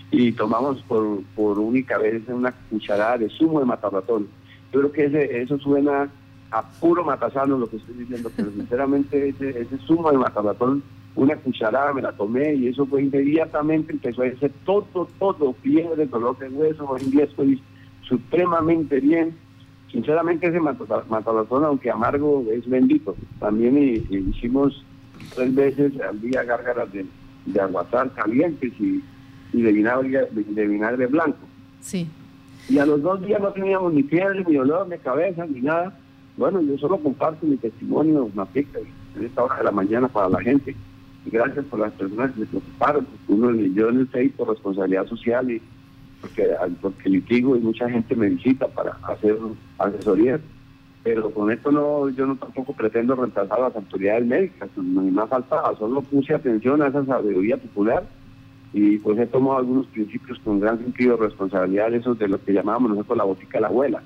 y 0.09 0.31
tomamos 0.31 0.81
por, 0.83 1.21
por 1.35 1.59
única 1.59 1.97
vez 1.97 2.23
una 2.27 2.51
cucharada 2.69 3.17
de 3.19 3.29
zumo 3.29 3.59
de 3.59 3.65
mataratón. 3.65 4.27
Yo 4.71 4.79
creo 4.79 4.91
que 4.91 5.05
ese, 5.05 5.41
eso 5.41 5.59
suena 5.59 6.09
a 6.55 6.63
puro 6.79 7.03
matasano 7.03 7.57
lo 7.57 7.67
que 7.67 7.77
estoy 7.77 7.95
diciendo, 7.95 8.31
pero 8.35 8.49
sinceramente 8.51 9.29
ese, 9.29 9.49
ese 9.49 9.77
zumo 9.79 10.09
de 10.11 10.17
mataratón, 10.17 10.81
una 11.15 11.35
cucharada 11.35 11.93
me 11.93 12.01
la 12.01 12.13
tomé 12.13 12.55
y 12.55 12.67
eso 12.67 12.85
fue 12.85 13.03
inmediatamente, 13.03 13.93
empezó 13.93 14.23
a 14.23 14.27
hacer 14.27 14.51
todo, 14.65 15.07
todo, 15.19 15.53
fiebre, 15.61 16.05
dolor 16.05 16.37
de 16.37 16.49
hueso, 16.49 16.85
hoy 16.85 17.01
en 17.03 17.11
día 17.11 17.23
estoy 17.25 17.61
supremamente 18.07 18.99
bien. 18.99 19.35
Sinceramente 19.91 20.47
ese 20.47 20.59
mataratón, 20.59 21.65
aunque 21.65 21.89
amargo, 21.89 22.45
es 22.51 22.67
bendito. 22.69 23.15
También 23.39 23.77
hicimos 24.09 24.83
tres 25.35 25.55
veces 25.55 25.93
al 26.01 26.19
día 26.19 26.43
gárgaras 26.43 26.91
de 26.91 27.05
de 27.45 27.61
calientes 28.15 28.73
y, 28.79 29.03
de, 29.53 29.71
vinagre, 29.71 30.27
de, 30.31 30.67
vinagre 30.67 31.07
blanco. 31.07 31.37
Sí. 31.79 32.07
Y 32.67 32.79
a 32.79 32.85
los 32.85 33.01
dos 33.01 33.21
días 33.25 33.39
no 33.39 33.51
teníamos 33.51 33.93
ni 33.93 34.03
fiebre, 34.03 34.43
ni 34.47 34.55
dolor 34.55 34.87
de 34.87 34.97
cabeza, 34.97 35.45
ni 35.45 35.61
nada. 35.61 35.97
Bueno, 36.37 36.61
yo 36.61 36.77
solo 36.77 36.97
comparto 36.97 37.45
mi 37.45 37.57
testimonio, 37.57 38.29
pica 38.51 38.79
en 39.15 39.25
esta 39.25 39.43
hora 39.43 39.57
de 39.57 39.63
la 39.63 39.71
mañana 39.71 40.07
para 40.07 40.29
la 40.29 40.41
gente. 40.41 40.75
Gracias 41.25 41.65
por 41.65 41.79
las 41.79 41.93
personas 41.93 42.31
que 42.31 42.41
se 42.41 42.45
preocuparon, 42.47 43.07
uno, 43.27 43.51
yo 43.51 43.91
no 43.91 44.05
sé 44.11 44.31
por 44.37 44.49
responsabilidad 44.49 45.07
social 45.07 45.49
y 45.49 45.61
porque, 46.21 46.49
porque 46.81 47.09
litigo 47.09 47.55
y 47.55 47.59
mucha 47.61 47.89
gente 47.89 48.15
me 48.15 48.29
visita 48.29 48.67
para 48.67 48.91
hacer 49.03 49.37
asesorías 49.79 50.41
pero 51.05 51.29
con 51.29 51.51
esto 51.51 51.71
no, 51.71 52.09
yo 52.09 52.25
no 52.25 52.35
tampoco 52.35 52.73
pretendo 52.73 53.15
reemplazar 53.15 53.59
a 53.59 53.67
las 53.67 53.75
autoridades 53.75 54.25
médicas, 54.25 54.71
ni 54.75 55.11
más 55.11 55.29
faltaba, 55.29 55.77
solo 55.77 56.01
puse 56.01 56.33
atención 56.33 56.81
a 56.81 56.87
esa 56.87 57.05
sabiduría 57.05 57.57
popular 57.57 58.03
y 58.73 58.97
pues 58.97 59.19
he 59.19 59.27
tomado 59.27 59.59
algunos 59.59 59.85
principios 59.85 60.39
con 60.39 60.59
gran 60.59 60.79
sentido 60.79 61.15
de 61.15 61.27
responsabilidad, 61.27 61.93
esos 61.93 62.17
de 62.17 62.27
lo 62.27 62.43
que 62.43 62.53
llamábamos 62.53 62.89
nosotros 62.89 63.19
la 63.19 63.23
botica 63.23 63.59
de 63.59 63.61
la 63.61 63.67
abuela. 63.67 64.01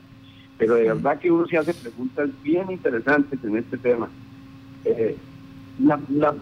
Pero 0.59 0.75
de 0.75 0.83
verdad 0.83 1.17
que 1.17 1.31
uno 1.31 1.47
se 1.47 1.57
hace 1.57 1.73
preguntas 1.73 2.29
bien 2.43 2.69
interesantes 2.69 3.43
en 3.43 3.57
este 3.57 3.77
tema. 3.77 4.07
Eh, 4.85 5.17
las 5.79 6.33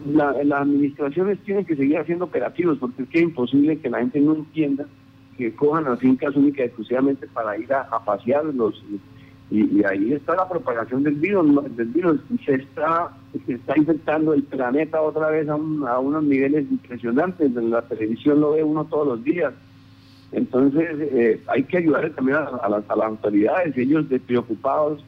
administraciones 0.61 1.39
tienen 1.45 1.63
que 1.63 1.75
seguir 1.75 1.99
haciendo 1.99 2.25
operativos 2.25 2.79
porque 2.79 3.03
es 3.03 3.09
que 3.09 3.19
es 3.19 3.23
imposible 3.23 3.79
que 3.79 3.89
la 3.89 3.99
gente 3.99 4.19
no 4.19 4.35
entienda 4.35 4.85
que 5.37 5.53
cojan 5.53 5.83
las 5.85 5.99
fincas 5.99 6.35
únicas 6.35 6.65
exclusivamente 6.65 7.27
para 7.27 7.57
ir 7.57 7.71
a, 7.71 7.81
a 7.83 8.03
pasear 8.03 8.43
los 8.45 8.83
y, 9.49 9.81
ahí 9.83 10.13
está 10.13 10.35
la 10.35 10.47
propagación 10.47 11.03
del 11.03 11.15
virus, 11.15 11.75
del 11.75 11.87
virus. 11.87 12.19
Se 12.45 12.55
está, 12.55 13.11
se 13.45 13.53
está 13.53 13.77
infectando 13.77 14.33
el 14.33 14.43
planeta 14.43 15.01
otra 15.01 15.29
vez 15.29 15.47
a, 15.47 15.55
unos 15.55 16.23
niveles 16.23 16.69
impresionantes. 16.69 17.55
En 17.55 17.71
la 17.71 17.81
televisión 17.83 18.41
lo 18.41 18.51
ve 18.51 18.63
uno 18.63 18.85
todos 18.85 19.07
los 19.07 19.23
días. 19.23 19.53
Entonces 20.31 20.89
eh, 20.99 21.41
hay 21.47 21.63
que 21.63 21.77
ayudar 21.77 22.09
también 22.11 22.37
a, 22.37 22.69
las, 22.69 22.83
autoridades, 22.89 23.77
ellos 23.77 24.09
de 24.09 24.19
preocupados 24.19 25.03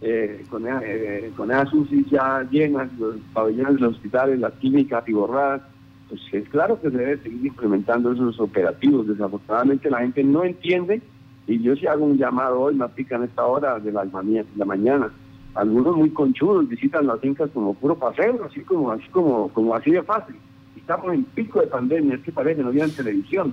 eh, 0.00 0.44
con, 0.48 0.64
eh, 0.66 1.32
con 1.36 1.50
esas 1.50 1.72
UCI 1.72 2.06
ya 2.10 2.46
llenas, 2.50 2.92
los 2.98 3.16
pabellones 3.32 3.74
de 3.74 3.80
los 3.80 3.94
hospitales, 3.94 4.38
las 4.38 4.52
clínicas 4.54 5.02
atiborradas. 5.02 5.62
Pues 6.08 6.20
es 6.32 6.48
claro 6.50 6.80
que 6.80 6.90
se 6.90 6.96
debe 6.96 7.16
seguir 7.18 7.46
implementando 7.46 8.12
esos 8.12 8.38
operativos. 8.38 9.08
Desafortunadamente 9.08 9.90
la 9.90 10.00
gente 10.00 10.22
no 10.22 10.44
entiende 10.44 11.00
y 11.46 11.60
yo 11.60 11.74
sí 11.74 11.86
hago 11.86 12.04
un 12.04 12.18
llamado 12.18 12.60
hoy, 12.60 12.74
me 12.74 12.88
pican 12.90 13.24
esta 13.24 13.44
hora 13.44 13.78
de 13.78 13.90
la, 13.90 14.04
la 14.04 14.64
mañana. 14.64 15.10
Algunos 15.54 15.96
muy 15.96 16.10
conchudos 16.10 16.68
visitan 16.68 17.06
las 17.06 17.20
fincas 17.20 17.50
como 17.52 17.74
puro 17.74 17.96
paseo, 17.98 18.44
así 18.44 18.60
como 18.60 18.90
así 18.90 19.06
como, 19.10 19.48
como 19.48 19.74
así 19.74 19.90
de 19.90 20.02
fácil. 20.02 20.36
Estamos 20.76 21.12
en 21.12 21.24
pico 21.24 21.60
de 21.60 21.66
pandemia, 21.66 22.14
es 22.14 22.22
que 22.22 22.32
parece 22.32 22.56
que 22.56 22.62
no 22.62 22.68
había 22.68 22.88
televisión. 22.88 23.52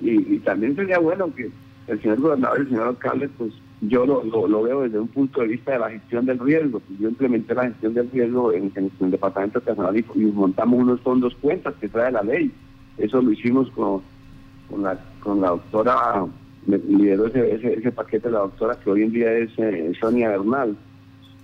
Y, 0.00 0.38
también 0.38 0.74
sería 0.76 0.98
bueno 0.98 1.32
que 1.34 1.50
el 1.86 2.00
señor 2.00 2.20
gobernador 2.20 2.58
y 2.58 2.62
el 2.62 2.68
señor 2.68 2.88
alcalde, 2.88 3.28
pues 3.36 3.52
yo 3.82 4.06
lo, 4.06 4.24
lo, 4.24 4.62
veo 4.62 4.82
desde 4.82 4.98
un 4.98 5.08
punto 5.08 5.40
de 5.40 5.48
vista 5.48 5.72
de 5.72 5.78
la 5.78 5.90
gestión 5.90 6.26
del 6.26 6.38
riesgo. 6.38 6.80
Yo 6.98 7.08
implementé 7.08 7.54
la 7.54 7.64
gestión 7.64 7.94
del 7.94 8.10
riesgo 8.10 8.52
en, 8.52 8.72
el 8.76 9.10
departamento 9.10 9.60
personal 9.60 9.96
y, 9.96 10.04
y, 10.14 10.24
montamos 10.26 10.80
unos 10.80 11.00
fondos 11.00 11.34
cuentas 11.36 11.74
que 11.80 11.88
trae 11.88 12.12
la 12.12 12.22
ley. 12.22 12.52
Eso 12.98 13.20
lo 13.20 13.32
hicimos 13.32 13.70
con, 13.70 14.02
con, 14.68 14.82
la, 14.82 14.98
con 15.20 15.40
la 15.40 15.48
doctora 15.48 16.26
lideró 16.66 17.26
ese, 17.26 17.74
ese, 17.74 17.92
paquete 17.92 18.30
la 18.30 18.40
doctora 18.40 18.78
que 18.78 18.90
hoy 18.90 19.02
en 19.02 19.12
día 19.12 19.32
es 19.32 19.50
eh, 19.58 19.92
Sonia 19.98 20.28
Bernal 20.28 20.76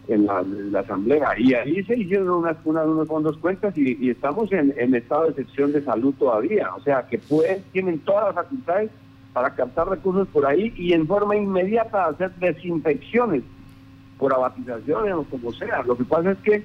en 0.08 0.26
la, 0.26 0.80
asamblea 0.80 1.38
y 1.38 1.54
ahí 1.54 1.82
se 1.82 1.98
hicieron 1.98 2.30
unas, 2.30 2.56
unos 2.64 3.08
fondos 3.08 3.36
cuentas 3.38 3.76
y, 3.76 4.10
estamos 4.10 4.52
en, 4.52 4.94
estado 4.94 5.24
de 5.24 5.30
excepción 5.30 5.72
de 5.72 5.82
salud 5.82 6.14
todavía, 6.18 6.72
o 6.74 6.80
sea 6.80 7.06
que 7.06 7.18
pueden, 7.18 7.62
tienen 7.72 7.98
todas 8.00 8.26
las 8.26 8.34
facultades 8.44 8.90
para 9.32 9.50
captar 9.54 9.88
recursos 9.88 10.28
por 10.28 10.46
ahí 10.46 10.72
y 10.76 10.92
en 10.92 11.06
forma 11.06 11.36
inmediata 11.36 12.06
hacer 12.06 12.30
desinfecciones 12.36 13.42
por 14.18 14.32
abatizaciones 14.32 15.12
o 15.12 15.24
como 15.24 15.52
sea. 15.52 15.82
Lo 15.82 15.96
que 15.96 16.04
pasa 16.04 16.30
es 16.30 16.38
que 16.38 16.64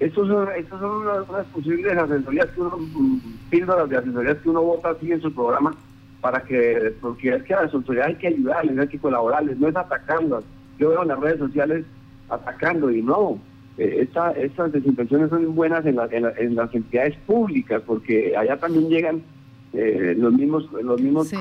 estos 0.00 0.28
son, 0.28 0.48
estos 0.56 0.80
son 0.80 1.06
unas, 1.06 1.46
posibles 1.46 1.96
asesorías 1.96 2.46
que 2.46 2.60
uno, 2.60 2.76
mm, 2.76 3.18
píldoras 3.48 3.88
de 3.88 3.96
asesorías 3.96 4.36
que 4.38 4.50
uno 4.50 4.62
vota 4.62 4.90
así 4.90 5.12
en 5.12 5.22
su 5.22 5.32
programa 5.32 5.74
para 6.20 6.42
que, 6.42 6.94
porque 7.00 7.34
es 7.34 7.42
que 7.44 7.54
a 7.54 7.62
las 7.62 7.74
autoridades 7.74 8.14
hay 8.14 8.20
que 8.20 8.28
ayudarles, 8.28 8.78
hay 8.78 8.88
que 8.88 8.98
colaborarles, 8.98 9.58
no 9.58 9.68
es 9.68 9.76
atacarlas. 9.76 10.44
Yo 10.78 10.90
veo 10.90 11.02
en 11.02 11.08
las 11.08 11.18
redes 11.18 11.38
sociales 11.38 11.84
atacando 12.32 12.90
y 12.90 13.02
no. 13.02 13.38
Eh, 13.78 14.06
estas 14.36 14.72
desinfecciones 14.72 15.30
son 15.30 15.54
buenas 15.54 15.84
en, 15.86 15.98
en, 16.12 16.54
las 16.54 16.74
entidades 16.74 17.16
públicas 17.26 17.82
porque 17.86 18.36
allá 18.36 18.58
también 18.58 18.90
llegan 18.90 19.22
eh, 19.72 20.14
los 20.18 20.30
mismos 20.34 20.70
los 20.82 21.00
mismos 21.00 21.32
eh, 21.32 21.36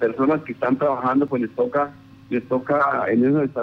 personas 0.00 0.42
que 0.42 0.50
están 0.50 0.76
trabajando 0.76 1.28
pues 1.28 1.42
les 1.42 1.50
toca 1.52 1.92
les 2.28 2.42
toca 2.48 3.04
en 3.08 3.24
eso 3.24 3.62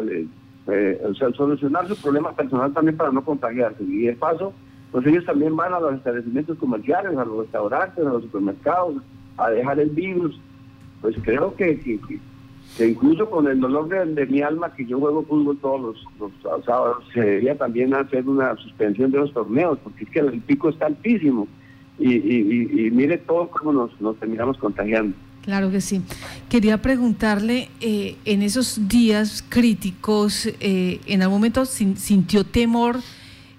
o 0.69 1.13
sea, 1.15 1.31
solucionar 1.33 1.85
su 1.89 1.97
problema 1.97 2.33
personal 2.33 2.73
también 2.73 2.95
para 2.95 3.11
no 3.11 3.25
contagiarse 3.25 3.83
y 3.83 4.05
de 4.05 4.13
paso 4.13 4.53
pues 4.93 5.05
ellos 5.05 5.25
también 5.25 5.53
van 5.57 5.73
a 5.73 5.81
los 5.81 5.95
establecimientos 5.95 6.57
comerciales 6.59 7.17
a 7.17 7.25
los 7.25 7.39
restaurantes 7.39 8.05
a 8.05 8.09
los 8.09 8.23
supermercados 8.23 9.03
a 9.35 9.49
dejar 9.49 9.81
el 9.81 9.89
virus 9.89 10.39
pues 11.01 11.17
creo 11.23 11.53
que, 11.57 11.77
que, 11.81 11.99
incluso 12.79 13.29
con 13.29 13.47
el 13.47 13.59
dolor 13.59 13.89
de, 13.89 14.25
mi 14.27 14.41
alma 14.41 14.73
que 14.73 14.85
yo 14.85 14.99
juego 14.99 15.23
fútbol 15.23 15.57
todos 15.59 15.97
los, 16.19 16.65
sábados, 16.65 17.03
se 17.13 17.21
debería 17.21 17.57
también 17.57 17.93
hacer 17.93 18.27
una 18.27 18.55
suspensión 18.57 19.11
de 19.11 19.19
los 19.19 19.33
torneos, 19.33 19.79
porque 19.83 20.03
es 20.03 20.09
que 20.09 20.19
el 20.19 20.41
pico 20.41 20.69
está 20.69 20.85
altísimo. 20.85 21.47
Y, 21.99 22.13
y, 22.13 22.91
mire 22.91 23.17
todo 23.17 23.49
cómo 23.49 23.73
nos, 23.73 23.99
nos 23.99 24.17
terminamos 24.17 24.57
contagiando. 24.57 25.15
Claro 25.41 25.71
que 25.71 25.81
sí. 25.81 26.01
Quería 26.49 26.79
preguntarle, 26.79 27.69
eh, 27.81 28.17
en 28.25 28.43
esos 28.43 28.87
días 28.87 29.43
críticos, 29.49 30.45
eh, 30.59 30.99
¿en 31.07 31.21
algún 31.23 31.37
momento 31.37 31.65
sintió 31.65 32.43
temor 32.43 32.97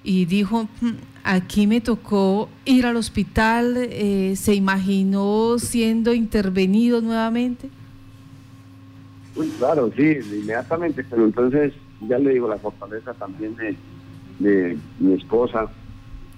y 0.04 0.26
dijo, 0.26 0.68
hmm, 0.80 0.92
Aquí 1.30 1.66
me 1.66 1.82
tocó 1.82 2.48
ir 2.64 2.86
al 2.86 2.96
hospital, 2.96 3.74
eh, 3.76 4.32
¿se 4.34 4.54
imaginó 4.54 5.58
siendo 5.58 6.14
intervenido 6.14 7.02
nuevamente? 7.02 7.68
Claro, 9.59 9.90
sí, 9.97 10.18
inmediatamente, 10.21 11.04
pero 11.09 11.25
entonces 11.25 11.73
ya 12.09 12.18
le 12.18 12.33
digo 12.33 12.49
la 12.49 12.59
fortaleza 12.59 13.14
también 13.14 13.54
de, 14.38 14.78
mi 14.99 15.12
esposa 15.14 15.66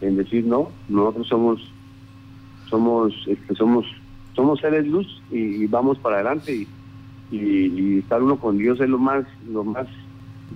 en 0.00 0.16
decir 0.16 0.44
no, 0.44 0.70
nosotros 0.88 1.28
somos 1.28 1.60
somos 2.68 3.12
este, 3.26 3.54
somos 3.54 3.84
somos 4.34 4.60
seres 4.60 4.86
luz 4.86 5.20
y, 5.30 5.66
vamos 5.66 5.98
para 5.98 6.16
adelante 6.16 6.66
y, 7.30 7.98
estar 7.98 8.22
uno 8.22 8.36
con 8.36 8.58
Dios 8.58 8.80
es 8.80 8.88
lo 8.88 8.98
más 8.98 9.24
lo 9.50 9.64
más 9.64 9.86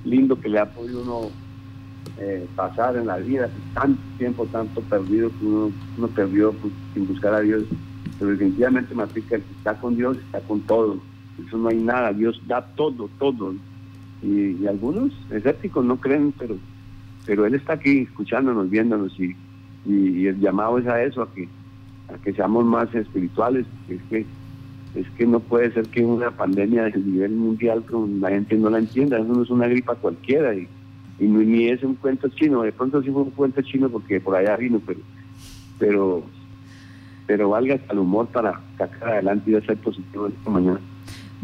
lindo 0.04 0.40
que 0.40 0.48
le 0.48 0.58
ha 0.58 0.70
podido 0.70 1.02
uno 1.02 1.30
eh, 2.18 2.46
pasar 2.56 2.96
en 2.96 3.06
la 3.06 3.16
vida, 3.16 3.50
tanto 3.74 4.00
tiempo, 4.18 4.46
tanto 4.46 4.80
perdido 4.82 5.30
que 5.30 5.46
uno, 5.46 6.08
perdió 6.14 6.52
pues, 6.52 6.72
sin 6.92 7.06
buscar 7.06 7.34
a 7.34 7.40
Dios. 7.40 7.64
pero 8.18 8.30
definitivamente 8.30 8.94
Matrica, 8.94 9.36
el 9.36 9.42
que 9.42 9.52
está 9.54 9.74
con 9.74 9.96
Dios 9.96 10.16
está 10.18 10.40
con 10.40 10.60
todo. 10.60 10.98
Eso 11.46 11.58
no 11.58 11.68
hay 11.68 11.76
nada, 11.76 12.12
Dios 12.12 12.40
da 12.46 12.62
todo, 12.74 13.08
todo. 13.18 13.54
Y, 14.22 14.66
algunos 14.66 15.12
escépticos 15.30 15.84
no 15.84 15.96
creen, 15.96 16.32
pero 16.38 16.56
pero 17.26 17.46
Él 17.46 17.54
está 17.54 17.74
aquí 17.74 18.00
escuchándonos, 18.00 18.68
viéndonos 18.68 19.18
y, 19.18 19.34
y, 19.86 20.26
el 20.26 20.40
llamado 20.40 20.78
es 20.78 20.86
a 20.86 21.02
eso, 21.02 21.22
a 21.22 21.32
que, 21.32 21.48
a 22.08 22.18
que 22.18 22.34
seamos 22.34 22.64
más 22.64 22.94
espirituales, 22.94 23.66
es 23.88 24.00
que 24.10 24.26
es 24.94 25.10
que 25.16 25.26
no 25.26 25.40
puede 25.40 25.72
ser 25.72 25.88
que 25.88 26.04
una 26.04 26.30
pandemia 26.30 26.84
de 26.84 26.98
nivel 26.98 27.32
mundial 27.32 27.84
la 28.20 28.30
gente 28.30 28.56
no 28.56 28.70
la 28.70 28.78
entienda, 28.78 29.18
eso 29.18 29.32
no 29.32 29.42
es 29.42 29.50
una 29.50 29.66
gripa 29.66 29.96
cualquiera 29.96 30.54
y, 30.54 30.68
ni 31.18 31.68
es 31.68 31.82
un 31.82 31.94
cuento 31.96 32.28
chino, 32.28 32.62
de 32.62 32.72
pronto 32.72 33.02
sí 33.02 33.10
fue 33.10 33.22
un 33.22 33.30
cuento 33.30 33.60
chino 33.62 33.88
porque 33.88 34.20
por 34.20 34.36
allá 34.36 34.56
vino, 34.56 34.80
pero 34.84 35.00
pero 35.78 36.22
pero 37.26 37.48
valga 37.48 37.78
el 37.90 37.98
humor 37.98 38.26
para 38.28 38.60
sacar 38.78 39.08
adelante 39.14 39.50
y 39.50 39.66
ser 39.66 39.76
positivo 39.78 40.28
esta 40.28 40.50
mañana. 40.50 40.80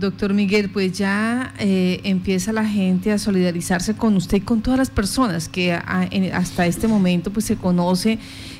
Doctor 0.00 0.33
Miguel, 0.33 0.71
pues 0.71 0.92
ya 0.92 1.54
eh, 1.59 2.00
empieza 2.04 2.52
la 2.52 2.64
gente 2.64 3.12
a 3.12 3.19
solidarizarse 3.19 3.95
con 3.95 4.16
usted 4.16 4.38
y 4.38 4.40
con 4.40 4.62
todas 4.62 4.78
las 4.78 4.90
personas 4.90 5.49
que 5.49 5.73
hasta 5.73 6.66
este 6.66 6.88
momento 6.88 7.30
pues 7.30 7.45
se 7.45 7.57
conoce 7.57 8.19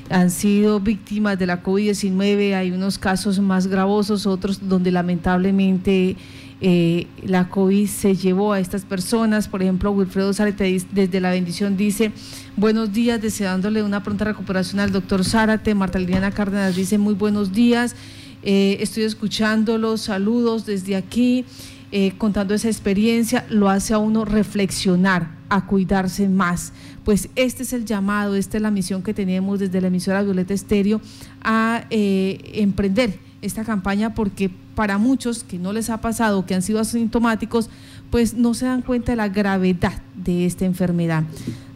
han 0.09 0.29
sido 0.29 0.79
víctimas 0.79 1.39
de 1.39 1.47
la 1.47 1.63
COVID-19. 1.63 2.53
Hay 2.53 2.71
unos 2.71 2.97
casos 2.97 3.39
más 3.39 3.67
gravosos, 3.67 4.27
otros 4.27 4.67
donde 4.67 4.91
lamentablemente 4.91 6.15
eh, 6.63 7.07
la 7.23 7.49
COVID 7.49 7.87
se 7.87 8.15
llevó 8.15 8.53
a 8.53 8.59
estas 8.59 8.85
personas. 8.85 9.47
Por 9.47 9.63
ejemplo, 9.63 9.91
Wilfredo 9.91 10.33
Zárate 10.33 10.79
desde 10.91 11.19
La 11.19 11.31
Bendición 11.31 11.75
dice, 11.75 12.11
buenos 12.55 12.93
días, 12.93 13.21
deseándole 13.21 13.81
una 13.81 14.03
pronta 14.03 14.25
recuperación 14.25 14.79
al 14.79 14.91
doctor 14.91 15.25
Zárate. 15.25 15.73
Marta 15.73 15.97
Liliana 15.97 16.31
Cárdenas 16.31 16.75
dice, 16.75 16.97
muy 16.97 17.15
buenos 17.15 17.51
días. 17.51 17.95
Eh, 18.43 18.77
estoy 18.79 19.03
escuchándolos, 19.03 20.01
saludos 20.01 20.65
desde 20.65 20.95
aquí, 20.95 21.45
eh, 21.91 22.13
contando 22.17 22.53
esa 22.53 22.69
experiencia, 22.69 23.45
lo 23.49 23.69
hace 23.69 23.93
a 23.93 23.97
uno 23.97 24.25
reflexionar, 24.25 25.29
a 25.49 25.67
cuidarse 25.67 26.27
más. 26.27 26.73
Pues 27.03 27.29
este 27.35 27.63
es 27.63 27.73
el 27.73 27.85
llamado, 27.85 28.35
esta 28.35 28.57
es 28.57 28.63
la 28.63 28.71
misión 28.71 29.03
que 29.03 29.13
tenemos 29.13 29.59
desde 29.59 29.81
la 29.81 29.87
emisora 29.87 30.23
Violeta 30.23 30.53
Estéreo 30.53 31.01
a 31.43 31.85
eh, 31.89 32.39
emprender 32.55 33.19
esta 33.41 33.63
campaña 33.63 34.13
porque 34.13 34.49
para 34.75 34.97
muchos 34.97 35.43
que 35.43 35.59
no 35.59 35.73
les 35.73 35.89
ha 35.89 35.99
pasado, 35.99 36.45
que 36.45 36.55
han 36.55 36.61
sido 36.61 36.79
asintomáticos, 36.79 37.69
pues 38.09 38.33
no 38.33 38.53
se 38.53 38.65
dan 38.65 38.81
cuenta 38.81 39.11
de 39.11 39.15
la 39.17 39.29
gravedad 39.29 40.01
de 40.15 40.45
esta 40.45 40.65
enfermedad. 40.65 41.23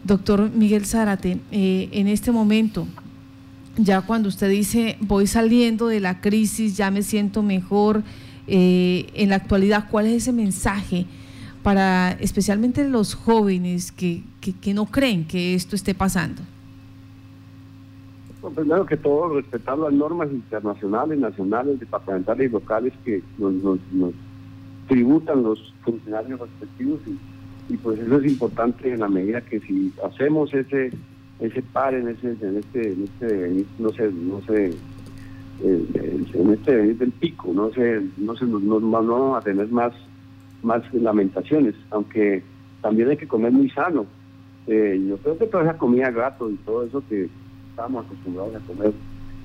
Doctor 0.04 0.50
Miguel 0.50 0.86
Zárate, 0.86 1.40
en 1.50 2.08
este 2.08 2.30
momento, 2.30 2.86
ya 3.76 4.00
cuando 4.02 4.28
usted 4.28 4.48
dice 4.50 4.96
voy 5.00 5.26
saliendo 5.26 5.88
de 5.88 6.00
la 6.00 6.20
crisis, 6.20 6.76
ya 6.76 6.90
me 6.90 7.02
siento 7.02 7.42
mejor, 7.42 8.02
eh, 8.46 9.08
en 9.14 9.30
la 9.30 9.36
actualidad, 9.36 9.88
¿cuál 9.90 10.06
es 10.06 10.22
ese 10.22 10.32
mensaje 10.32 11.06
para 11.62 12.12
especialmente 12.12 12.88
los 12.88 13.14
jóvenes 13.14 13.90
que, 13.90 14.22
que, 14.40 14.72
no 14.72 14.86
creen 14.86 15.26
que 15.26 15.54
esto 15.54 15.74
esté 15.74 15.94
pasando? 15.94 16.42
primero 18.54 18.86
que 18.86 18.96
todo, 18.96 19.34
respetar 19.34 19.76
las 19.76 19.92
normas 19.92 20.30
internacionales, 20.30 21.18
nacionales, 21.18 21.80
departamentales 21.80 22.48
y 22.48 22.52
locales 22.52 22.92
que 23.04 23.20
nos, 23.38 23.54
nos, 23.54 24.12
tributan 24.86 25.42
los 25.42 25.74
funcionarios 25.82 26.38
respectivos 26.38 27.00
y 27.68 27.76
pues 27.78 27.98
eso 27.98 28.18
es 28.18 28.24
importante 28.24 28.92
en 28.92 29.00
la 29.00 29.08
medida 29.08 29.40
que 29.40 29.58
si 29.58 29.92
hacemos 30.04 30.54
ese 30.54 30.92
ese 31.40 31.62
par 31.62 31.94
en 31.94 32.08
ese 32.08 32.36
en 32.40 32.56
este 32.58 32.92
en 32.92 33.04
este 33.04 33.62
no 33.78 33.90
sé 33.90 34.10
no 34.12 34.40
sé 34.42 34.72
eh, 35.62 36.24
en 36.34 36.52
este 36.52 36.94
del 36.94 37.12
pico 37.12 37.52
no 37.52 37.70
sé 37.72 38.02
no 38.16 38.36
sé 38.36 38.46
no, 38.46 38.80
vamos 38.80 39.38
a 39.38 39.42
tener 39.42 39.68
más 39.68 39.92
más 40.62 40.82
lamentaciones 40.94 41.74
aunque 41.90 42.42
también 42.86 43.10
hay 43.10 43.16
que 43.16 43.26
comer 43.26 43.50
muy 43.50 43.68
sano. 43.70 44.06
Eh, 44.68 45.04
yo 45.08 45.16
creo 45.18 45.38
que 45.38 45.46
toda 45.46 45.64
esa 45.64 45.76
comida 45.76 46.10
gato 46.10 46.48
y 46.48 46.54
todo 46.56 46.84
eso 46.84 47.02
que 47.08 47.28
estamos 47.70 48.04
acostumbrados 48.04 48.54
a 48.54 48.60
comer 48.60 48.92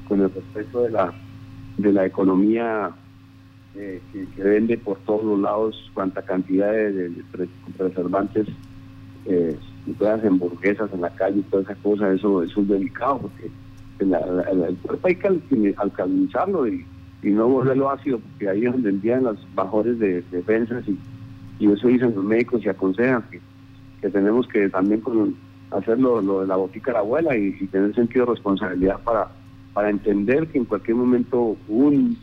con 0.07 0.21
el 0.21 0.31
respeto 0.31 0.83
de 0.83 0.91
la 0.91 1.13
de 1.77 1.91
la 1.91 2.05
economía 2.05 2.91
eh, 3.75 3.99
que, 4.11 4.43
vende 4.43 4.77
por 4.77 4.97
todos 4.99 5.23
los 5.23 5.39
lados 5.39 5.91
cuánta 5.95 6.21
cantidad 6.21 6.71
de, 6.71 7.09
de 7.09 7.23
preservantes 7.77 8.47
eh, 9.25 9.57
y 9.85 9.91
todas 9.93 10.17
las 10.17 10.31
hamburguesas 10.31 10.91
en 10.93 11.01
la 11.01 11.09
calle 11.09 11.39
y 11.39 11.43
toda 11.43 11.63
esa 11.63 11.75
cosa, 11.75 12.11
eso, 12.13 12.43
es 12.43 12.51
delicado 12.67 13.19
porque 13.19 13.49
el 13.99 14.77
cuerpo 14.81 15.07
hay 15.07 15.15
que 15.15 15.75
alcalinizarlo 15.77 16.67
y, 16.67 16.85
no 17.23 17.47
volverlo 17.47 17.91
ácido 17.91 18.17
porque 18.17 18.49
ahí 18.49 18.65
es 18.65 18.71
donde 18.71 18.89
envían 18.89 19.23
las 19.23 19.35
bajores 19.53 19.99
de 19.99 20.23
defensas 20.31 20.83
y, 20.87 20.97
y 21.59 21.71
eso 21.71 21.87
dicen 21.87 22.15
los 22.15 22.25
médicos 22.25 22.65
y 22.65 22.69
aconsejan 22.69 23.23
que, 23.29 23.39
que 24.01 24.09
tenemos 24.09 24.47
que 24.47 24.67
también 24.69 25.01
con 25.01 25.35
hacerlo 25.69 26.19
lo 26.21 26.41
de 26.41 26.47
la 26.47 26.55
botica 26.55 26.91
de 26.91 26.93
la 26.93 26.99
abuela 26.99 27.37
y, 27.37 27.51
tener 27.67 27.93
sentido 27.93 28.25
de 28.25 28.31
responsabilidad 28.31 28.99
para, 29.03 29.29
para 29.73 29.89
entender 29.89 30.47
que 30.47 30.57
en 30.57 30.65
cualquier 30.65 30.97
momento 30.97 31.55
un 31.67 32.17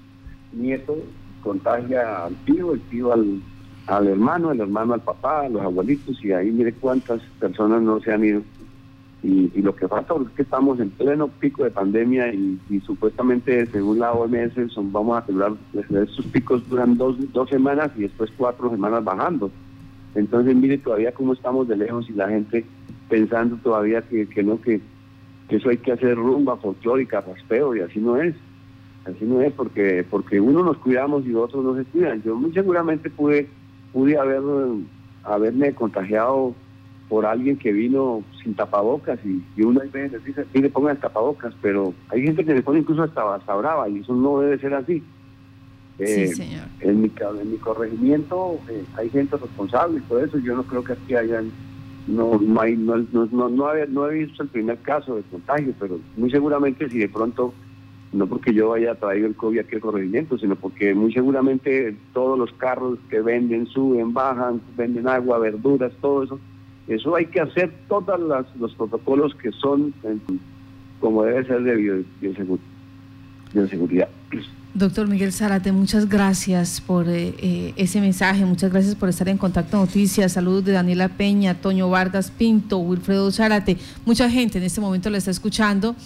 nieto 0.52 0.96
contagia 1.42 2.24
al 2.24 2.34
tío, 2.44 2.74
el 2.74 2.80
tío 2.82 3.12
al, 3.12 3.40
al 3.88 4.06
hermano, 4.06 4.52
el 4.52 4.60
hermano 4.60 4.94
al 4.94 5.00
papá, 5.00 5.42
a 5.42 5.48
los 5.48 5.62
abuelitos, 5.62 6.22
y 6.22 6.32
ahí 6.32 6.50
mire 6.50 6.74
cuántas 6.74 7.22
personas 7.40 7.82
no 7.82 8.00
se 8.00 8.12
han 8.12 8.24
ido. 8.24 8.42
Y, 9.22 9.62
lo 9.62 9.74
que 9.74 9.88
falta 9.88 10.14
es 10.14 10.28
que 10.36 10.42
estamos 10.42 10.78
en 10.78 10.90
pleno 10.90 11.26
pico 11.26 11.64
de 11.64 11.70
pandemia 11.70 12.32
y, 12.32 12.80
supuestamente, 12.86 13.66
según 13.66 13.98
la 13.98 14.12
OMS, 14.12 14.72
son, 14.72 14.92
vamos 14.92 15.16
a 15.16 15.20
asegurar, 15.20 15.52
esos 15.74 16.26
picos 16.26 16.68
duran 16.68 16.96
dos, 16.96 17.16
dos 17.32 17.48
semanas 17.48 17.90
y 17.96 18.02
después 18.02 18.30
cuatro 18.36 18.70
semanas 18.70 19.02
bajando. 19.02 19.50
Entonces, 20.14 20.54
mire 20.54 20.78
todavía 20.78 21.12
cómo 21.12 21.32
estamos 21.32 21.66
de 21.66 21.76
lejos 21.76 22.08
y 22.08 22.12
la 22.12 22.28
gente 22.28 22.64
pensando 23.08 23.56
todavía 23.56 24.02
que, 24.02 24.28
que 24.28 24.42
no, 24.42 24.60
que, 24.60 24.80
que 25.48 25.56
eso 25.56 25.70
hay 25.70 25.78
que 25.78 25.92
hacer 25.92 26.14
rumba 26.14 26.56
folclórica, 26.58 27.22
raspeo, 27.22 27.74
y 27.74 27.80
así 27.80 27.98
no 27.98 28.18
es. 28.18 28.36
Así 29.04 29.24
no 29.24 29.40
es 29.40 29.52
porque 29.52 30.04
porque 30.08 30.38
uno 30.38 30.62
nos 30.62 30.76
cuidamos 30.78 31.24
y 31.24 31.34
otros 31.34 31.64
no 31.64 31.74
se 31.74 31.84
cuidan. 31.84 32.22
Yo 32.22 32.36
muy 32.36 32.52
seguramente 32.52 33.08
pude 33.08 33.48
pude 33.92 34.18
haber, 34.18 34.42
haberme 35.24 35.74
contagiado 35.74 36.54
por 37.08 37.24
alguien 37.24 37.56
que 37.56 37.72
vino 37.72 38.22
sin 38.42 38.54
tapabocas 38.54 39.18
y, 39.24 39.42
y 39.56 39.62
uno 39.62 39.80
veces 39.80 40.24
dice, 40.24 40.44
sí 40.52 40.60
le 40.60 40.68
pongan 40.68 40.98
tapabocas, 40.98 41.54
pero 41.62 41.94
hay 42.10 42.22
gente 42.22 42.44
que 42.44 42.54
le 42.54 42.62
pone 42.62 42.80
incluso 42.80 43.02
hasta, 43.02 43.34
hasta 43.34 43.54
brava 43.54 43.88
y 43.88 43.98
eso 43.98 44.14
no 44.14 44.40
debe 44.40 44.58
ser 44.58 44.74
así. 44.74 45.02
Eh, 45.98 46.28
señor. 46.28 46.66
En 46.80 47.02
mi, 47.02 47.10
en 47.40 47.50
mi 47.50 47.56
corregimiento 47.56 48.60
eh, 48.68 48.84
hay 48.96 49.10
gente 49.10 49.36
responsable 49.36 49.98
y 49.98 50.02
por 50.02 50.22
eso 50.22 50.38
yo 50.38 50.54
no 50.54 50.62
creo 50.62 50.84
que 50.84 50.92
aquí 50.92 51.14
hayan, 51.14 51.50
no, 52.06 52.38
no, 52.38 52.60
hay, 52.60 52.76
no, 52.76 52.98
no, 53.10 53.26
no, 53.26 53.48
no 53.48 54.10
he 54.10 54.14
visto 54.14 54.42
el 54.42 54.48
primer 54.50 54.78
caso 54.78 55.16
de 55.16 55.22
contagio, 55.22 55.74
pero 55.80 55.98
muy 56.16 56.30
seguramente 56.30 56.88
si 56.88 56.98
de 56.98 57.08
pronto 57.08 57.52
no 58.12 58.26
porque 58.26 58.54
yo 58.54 58.72
haya 58.72 58.94
traído 58.94 59.26
el 59.26 59.34
COVID 59.34 59.60
aquí 59.60 59.74
al 59.74 59.80
corregimiento, 59.80 60.38
sino 60.38 60.56
porque 60.56 60.94
muy 60.94 61.12
seguramente 61.12 61.94
todos 62.12 62.38
los 62.38 62.52
carros 62.52 62.98
que 63.10 63.20
venden, 63.20 63.66
suben, 63.66 64.14
bajan, 64.14 64.60
venden 64.76 65.08
agua, 65.08 65.38
verduras, 65.38 65.92
todo 66.00 66.22
eso, 66.22 66.40
eso 66.86 67.14
hay 67.16 67.26
que 67.26 67.40
hacer 67.40 67.70
todos 67.86 68.18
los 68.58 68.74
protocolos 68.74 69.34
que 69.34 69.52
son 69.52 69.92
como 71.00 71.22
debe 71.24 71.44
ser 71.44 71.62
de 71.62 72.04
bioseguridad. 73.52 74.08
Doctor 74.74 75.08
Miguel 75.08 75.32
Zárate, 75.32 75.72
muchas 75.72 76.08
gracias 76.08 76.80
por 76.80 77.08
eh, 77.08 77.34
eh, 77.38 77.72
ese 77.76 78.00
mensaje, 78.00 78.44
muchas 78.44 78.70
gracias 78.70 78.94
por 78.94 79.08
estar 79.08 79.28
en 79.28 79.36
Contacto 79.36 79.76
Noticias. 79.76 80.32
Saludos 80.32 80.66
de 80.66 80.72
Daniela 80.72 81.08
Peña, 81.08 81.54
Toño 81.54 81.90
Vargas 81.90 82.30
Pinto, 82.30 82.78
Wilfredo 82.78 83.32
Zárate. 83.32 83.76
Mucha 84.04 84.30
gente 84.30 84.58
en 84.58 84.64
este 84.64 84.80
momento 84.80 85.10
le 85.10 85.18
está 85.18 85.30
escuchando 85.30 85.96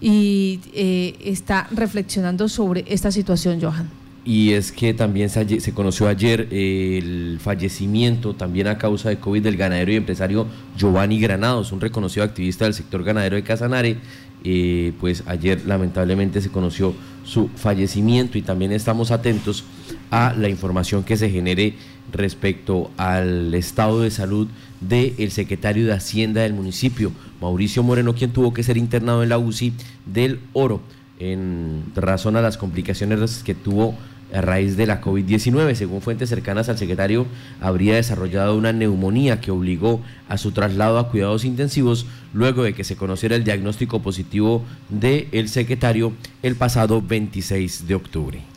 y 0.00 0.60
eh, 0.72 1.16
está 1.24 1.68
reflexionando 1.70 2.48
sobre 2.48 2.84
esta 2.88 3.12
situación, 3.12 3.60
Johan. 3.60 3.88
Y 4.24 4.52
es 4.52 4.70
que 4.70 4.92
también 4.92 5.30
se, 5.30 5.72
conoció 5.72 6.06
ayer 6.06 6.48
el 6.50 7.38
fallecimiento, 7.40 8.34
también 8.34 8.66
a 8.66 8.76
causa 8.76 9.08
de 9.08 9.18
COVID, 9.18 9.42
del 9.42 9.56
ganadero 9.56 9.92
y 9.92 9.96
empresario 9.96 10.46
Giovanni 10.76 11.18
Granados, 11.18 11.72
un 11.72 11.80
reconocido 11.80 12.24
activista 12.24 12.66
del 12.66 12.74
sector 12.74 13.02
ganadero 13.02 13.36
de 13.36 13.42
Casanare. 13.42 13.96
Eh, 14.42 14.92
pues 15.00 15.22
ayer 15.26 15.66
lamentablemente 15.66 16.40
se 16.40 16.50
conoció 16.50 16.94
su 17.24 17.48
fallecimiento 17.48 18.38
y 18.38 18.42
también 18.42 18.72
estamos 18.72 19.10
atentos 19.10 19.64
a 20.10 20.34
la 20.36 20.48
información 20.48 21.04
que 21.04 21.16
se 21.16 21.30
genere 21.30 21.74
respecto 22.12 22.90
al 22.96 23.54
estado 23.54 24.02
de 24.02 24.10
salud 24.10 24.48
del 24.80 25.30
secretario 25.30 25.86
de 25.86 25.92
Hacienda 25.92 26.42
del 26.42 26.54
municipio, 26.54 27.12
Mauricio 27.40 27.82
Moreno, 27.82 28.14
quien 28.14 28.32
tuvo 28.32 28.52
que 28.52 28.62
ser 28.62 28.76
internado 28.76 29.22
en 29.22 29.28
la 29.28 29.38
UCI 29.38 29.72
del 30.06 30.40
Oro 30.52 30.80
en 31.20 31.84
razón 31.94 32.36
a 32.36 32.42
las 32.42 32.56
complicaciones 32.56 33.42
que 33.44 33.54
tuvo 33.54 33.94
a 34.32 34.40
raíz 34.40 34.76
de 34.76 34.86
la 34.86 35.00
COVID-19. 35.00 35.74
Según 35.74 36.00
fuentes 36.00 36.28
cercanas 36.28 36.68
al 36.68 36.78
secretario, 36.78 37.26
habría 37.60 37.96
desarrollado 37.96 38.56
una 38.56 38.72
neumonía 38.72 39.40
que 39.40 39.50
obligó 39.50 40.00
a 40.28 40.38
su 40.38 40.52
traslado 40.52 40.98
a 40.98 41.08
cuidados 41.10 41.44
intensivos 41.44 42.06
luego 42.32 42.62
de 42.62 42.72
que 42.72 42.84
se 42.84 42.96
conociera 42.96 43.36
el 43.36 43.44
diagnóstico 43.44 44.00
positivo 44.00 44.64
del 44.88 45.48
secretario 45.48 46.12
el 46.42 46.56
pasado 46.56 47.02
26 47.02 47.86
de 47.86 47.94
octubre. 47.94 48.49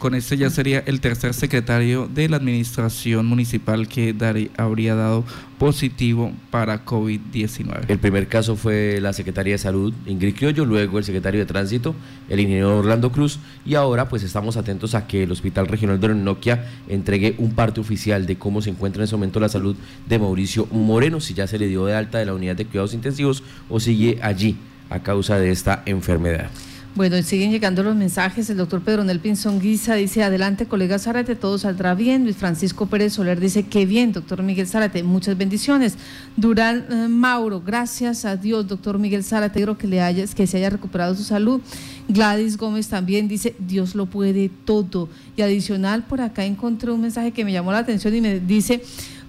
Con 0.00 0.14
este 0.14 0.38
ya 0.38 0.48
sería 0.48 0.82
el 0.86 1.02
tercer 1.02 1.34
secretario 1.34 2.08
de 2.08 2.26
la 2.30 2.38
administración 2.38 3.26
municipal 3.26 3.86
que 3.86 4.14
habría 4.56 4.94
dado 4.94 5.26
positivo 5.58 6.32
para 6.50 6.86
COVID-19. 6.86 7.84
El 7.86 7.98
primer 7.98 8.26
caso 8.26 8.56
fue 8.56 8.98
la 9.02 9.12
secretaria 9.12 9.52
de 9.52 9.58
Salud, 9.58 9.92
Ingrid 10.06 10.36
Criollo, 10.36 10.64
luego 10.64 10.96
el 10.96 11.04
secretario 11.04 11.40
de 11.40 11.44
Tránsito, 11.44 11.94
el 12.30 12.40
ingeniero 12.40 12.78
Orlando 12.78 13.12
Cruz, 13.12 13.40
y 13.66 13.74
ahora 13.74 14.08
pues 14.08 14.22
estamos 14.22 14.56
atentos 14.56 14.94
a 14.94 15.06
que 15.06 15.24
el 15.24 15.32
Hospital 15.32 15.66
Regional 15.66 16.00
de 16.00 16.14
Noquia 16.14 16.64
entregue 16.88 17.34
un 17.36 17.54
parte 17.54 17.82
oficial 17.82 18.24
de 18.24 18.36
cómo 18.36 18.62
se 18.62 18.70
encuentra 18.70 19.02
en 19.02 19.04
ese 19.04 19.16
momento 19.16 19.38
la 19.38 19.50
salud 19.50 19.76
de 20.08 20.18
Mauricio 20.18 20.66
Moreno, 20.72 21.20
si 21.20 21.34
ya 21.34 21.46
se 21.46 21.58
le 21.58 21.66
dio 21.66 21.84
de 21.84 21.94
alta 21.94 22.16
de 22.16 22.24
la 22.24 22.32
unidad 22.32 22.56
de 22.56 22.64
cuidados 22.64 22.94
intensivos 22.94 23.42
o 23.68 23.78
sigue 23.80 24.18
allí 24.22 24.56
a 24.88 25.00
causa 25.00 25.38
de 25.38 25.50
esta 25.50 25.82
enfermedad. 25.84 26.48
Bueno, 26.96 27.22
siguen 27.22 27.52
llegando 27.52 27.84
los 27.84 27.94
mensajes. 27.94 28.50
El 28.50 28.56
doctor 28.56 28.80
Pedro 28.80 29.04
Nelpin 29.04 29.36
Guisa 29.60 29.94
dice, 29.94 30.24
adelante, 30.24 30.66
colega 30.66 30.98
Zárate, 30.98 31.36
todo 31.36 31.56
saldrá 31.56 31.94
bien. 31.94 32.24
Luis 32.24 32.36
Francisco 32.36 32.86
Pérez 32.86 33.12
Soler 33.12 33.38
dice, 33.38 33.62
qué 33.62 33.86
bien, 33.86 34.10
doctor 34.10 34.42
Miguel 34.42 34.66
Zárate, 34.66 35.04
muchas 35.04 35.38
bendiciones. 35.38 35.96
Durán 36.36 36.86
eh, 36.90 37.06
Mauro, 37.08 37.62
gracias 37.64 38.24
a 38.24 38.36
Dios, 38.36 38.66
doctor 38.66 38.98
Miguel 38.98 39.22
Zárate, 39.22 39.62
creo 39.62 39.78
que, 39.78 39.86
le 39.86 40.00
haya, 40.00 40.26
que 40.26 40.48
se 40.48 40.56
haya 40.56 40.68
recuperado 40.68 41.14
su 41.14 41.22
salud. 41.22 41.60
Gladys 42.08 42.56
Gómez 42.56 42.88
también 42.88 43.28
dice, 43.28 43.54
Dios 43.60 43.94
lo 43.94 44.06
puede 44.06 44.50
todo. 44.64 45.08
Y 45.36 45.42
adicional, 45.42 46.02
por 46.02 46.20
acá 46.20 46.44
encontré 46.44 46.90
un 46.90 47.02
mensaje 47.02 47.30
que 47.30 47.44
me 47.44 47.52
llamó 47.52 47.70
la 47.70 47.78
atención 47.78 48.16
y 48.16 48.20
me 48.20 48.40
dice, 48.40 48.82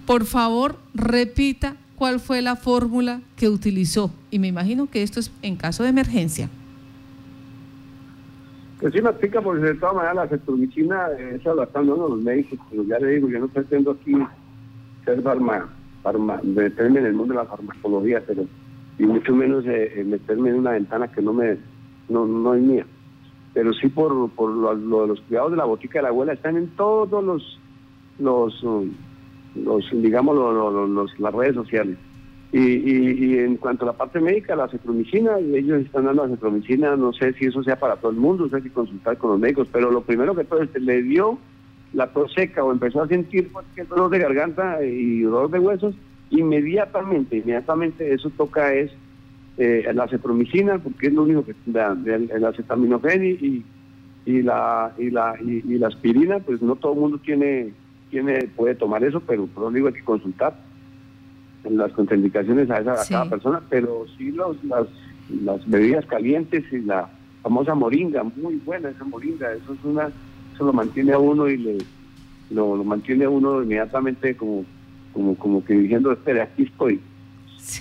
por 0.07 0.25
favor, 0.25 0.79
repita 0.95 1.75
cuál 1.95 2.19
fue 2.19 2.41
la 2.41 2.55
fórmula 2.55 3.21
que 3.35 3.49
utilizó. 3.49 4.11
Y 4.31 4.39
me 4.39 4.47
imagino 4.47 4.89
que 4.89 5.03
esto 5.03 5.19
es 5.19 5.29
en 5.43 5.57
caso 5.57 5.83
de 5.83 5.89
emergencia. 5.89 6.49
Pues 8.81 8.93
sí 8.93 9.01
me 9.01 9.11
explica, 9.11 9.41
porque 9.41 9.61
de 9.61 9.75
todas 9.75 9.95
maneras 9.95 10.15
la 10.15 10.27
cetromicina, 10.27 11.07
esa 11.35 11.53
la 11.53 11.65
están 11.65 11.85
dando 11.85 12.09
los 12.09 12.21
médicos, 12.23 12.57
pero 12.71 12.83
ya 12.83 12.97
le 12.97 13.11
digo, 13.11 13.29
yo 13.29 13.39
no 13.39 13.47
pretendo 13.47 13.91
aquí 13.91 14.13
ser 15.05 15.21
farma, 15.21 15.69
meterme 16.41 16.99
en 16.99 17.05
el 17.05 17.13
mundo 17.13 17.35
de 17.35 17.41
la 17.41 17.45
farmacología, 17.45 18.23
pero 18.25 18.43
y 18.97 19.05
mucho 19.05 19.35
menos 19.35 19.65
eh, 19.67 19.93
eh, 19.95 20.03
meterme 20.03 20.49
en 20.49 20.55
una 20.55 20.71
ventana 20.71 21.07
que 21.11 21.21
no 21.21 21.31
me 21.31 21.57
no, 22.09 22.25
no 22.25 22.55
es 22.55 22.61
mía. 22.61 22.85
Pero 23.53 23.71
sí 23.73 23.87
por, 23.87 24.29
por 24.31 24.49
lo, 24.49 24.75
de 24.75 25.07
los 25.07 25.21
cuidados 25.21 25.51
de 25.51 25.57
la 25.57 25.65
botica 25.65 25.99
de 25.99 26.03
la 26.03 26.09
abuela, 26.09 26.33
están 26.33 26.57
en 26.57 26.67
todos 26.69 27.23
los, 27.23 27.59
los, 28.17 28.65
los 29.55 29.91
digamos, 29.91 30.35
los, 30.35 31.19
las 31.19 31.33
redes 31.33 31.53
sociales. 31.53 31.97
Y, 32.53 32.59
y, 32.59 33.37
en 33.39 33.55
cuanto 33.55 33.85
a 33.85 33.87
la 33.87 33.93
parte 33.93 34.19
médica, 34.19 34.57
la 34.57 34.67
cetromicina, 34.67 35.39
ellos 35.39 35.85
están 35.85 36.03
dando 36.03 36.25
la 36.25 36.35
cetromicina, 36.35 36.97
no 36.97 37.13
sé 37.13 37.31
si 37.33 37.45
eso 37.45 37.63
sea 37.63 37.79
para 37.79 37.95
todo 37.95 38.11
el 38.11 38.17
mundo, 38.17 38.49
hay 38.51 38.61
que 38.61 38.69
consultar 38.69 39.17
con 39.17 39.31
los 39.31 39.39
médicos, 39.39 39.69
pero 39.71 39.89
lo 39.89 40.01
primero 40.01 40.35
que 40.35 40.43
todo 40.43 40.59
le 40.61 41.01
dio 41.01 41.37
la 41.93 42.07
tos 42.07 42.33
seca 42.33 42.63
o 42.63 42.73
empezó 42.73 43.03
a 43.03 43.07
sentir 43.07 43.51
cualquier 43.51 43.87
dolor 43.87 44.09
de 44.09 44.19
garganta 44.19 44.83
y 44.83 45.21
dolor 45.21 45.49
de 45.49 45.59
huesos, 45.59 45.95
inmediatamente, 46.29 47.37
inmediatamente 47.37 48.13
eso 48.13 48.29
toca 48.31 48.73
es 48.73 48.91
eh, 49.57 49.89
la 49.93 50.09
cetromicina, 50.09 50.77
porque 50.77 51.07
es 51.07 51.13
lo 51.13 51.23
único 51.23 51.45
que 51.45 51.55
el, 51.65 52.45
acetaminofén 52.45 53.23
y, 53.23 53.63
y, 54.25 54.41
la, 54.41 54.93
y, 54.97 55.09
la, 55.09 55.35
y, 55.41 55.77
la 55.77 55.87
aspirina, 55.87 56.39
pues 56.39 56.61
no 56.61 56.75
todo 56.75 56.93
el 56.93 56.99
mundo 56.99 57.17
tiene, 57.17 57.71
tiene 58.09 58.49
puede 58.57 58.75
tomar 58.75 59.03
eso, 59.05 59.21
pero 59.21 59.47
por 59.47 59.63
lo 59.63 59.71
digo 59.71 59.87
hay 59.87 59.93
que 59.93 60.03
consultar 60.03 60.70
las 61.69 61.91
contraindicaciones 61.93 62.69
a, 62.69 62.79
esa, 62.79 62.95
cada 63.07 63.29
persona, 63.29 63.61
pero 63.69 64.05
sí 64.17 64.31
los, 64.31 64.61
las, 64.63 64.87
las 65.43 65.69
bebidas 65.69 66.05
calientes 66.05 66.63
y 66.71 66.79
la 66.79 67.09
famosa 67.43 67.75
moringa, 67.75 68.23
muy 68.23 68.55
buena 68.65 68.89
esa 68.89 69.03
moringa, 69.03 69.51
eso 69.53 69.73
es 69.73 69.83
una, 69.83 70.09
eso 70.53 70.65
lo 70.65 70.73
mantiene 70.73 71.13
a 71.13 71.19
uno 71.19 71.47
y 71.47 71.57
le 71.57 71.77
lo, 72.49 72.83
mantiene 72.83 73.25
a 73.25 73.29
uno 73.29 73.63
inmediatamente 73.63 74.35
como, 74.35 74.65
como, 75.13 75.35
como 75.35 75.63
que 75.63 75.73
diciendo, 75.73 76.11
espera, 76.11 76.43
aquí 76.43 76.63
estoy. 76.63 76.99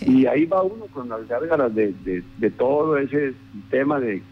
Y 0.03 0.27
ahí 0.27 0.45
va 0.45 0.63
uno 0.63 0.85
con 0.93 1.09
las 1.09 1.27
gárgaras 1.27 1.75
de, 1.75 1.93
de, 2.05 2.51
todo 2.51 2.99
ese 2.99 3.35
tema 3.71 3.99
de 3.99 4.23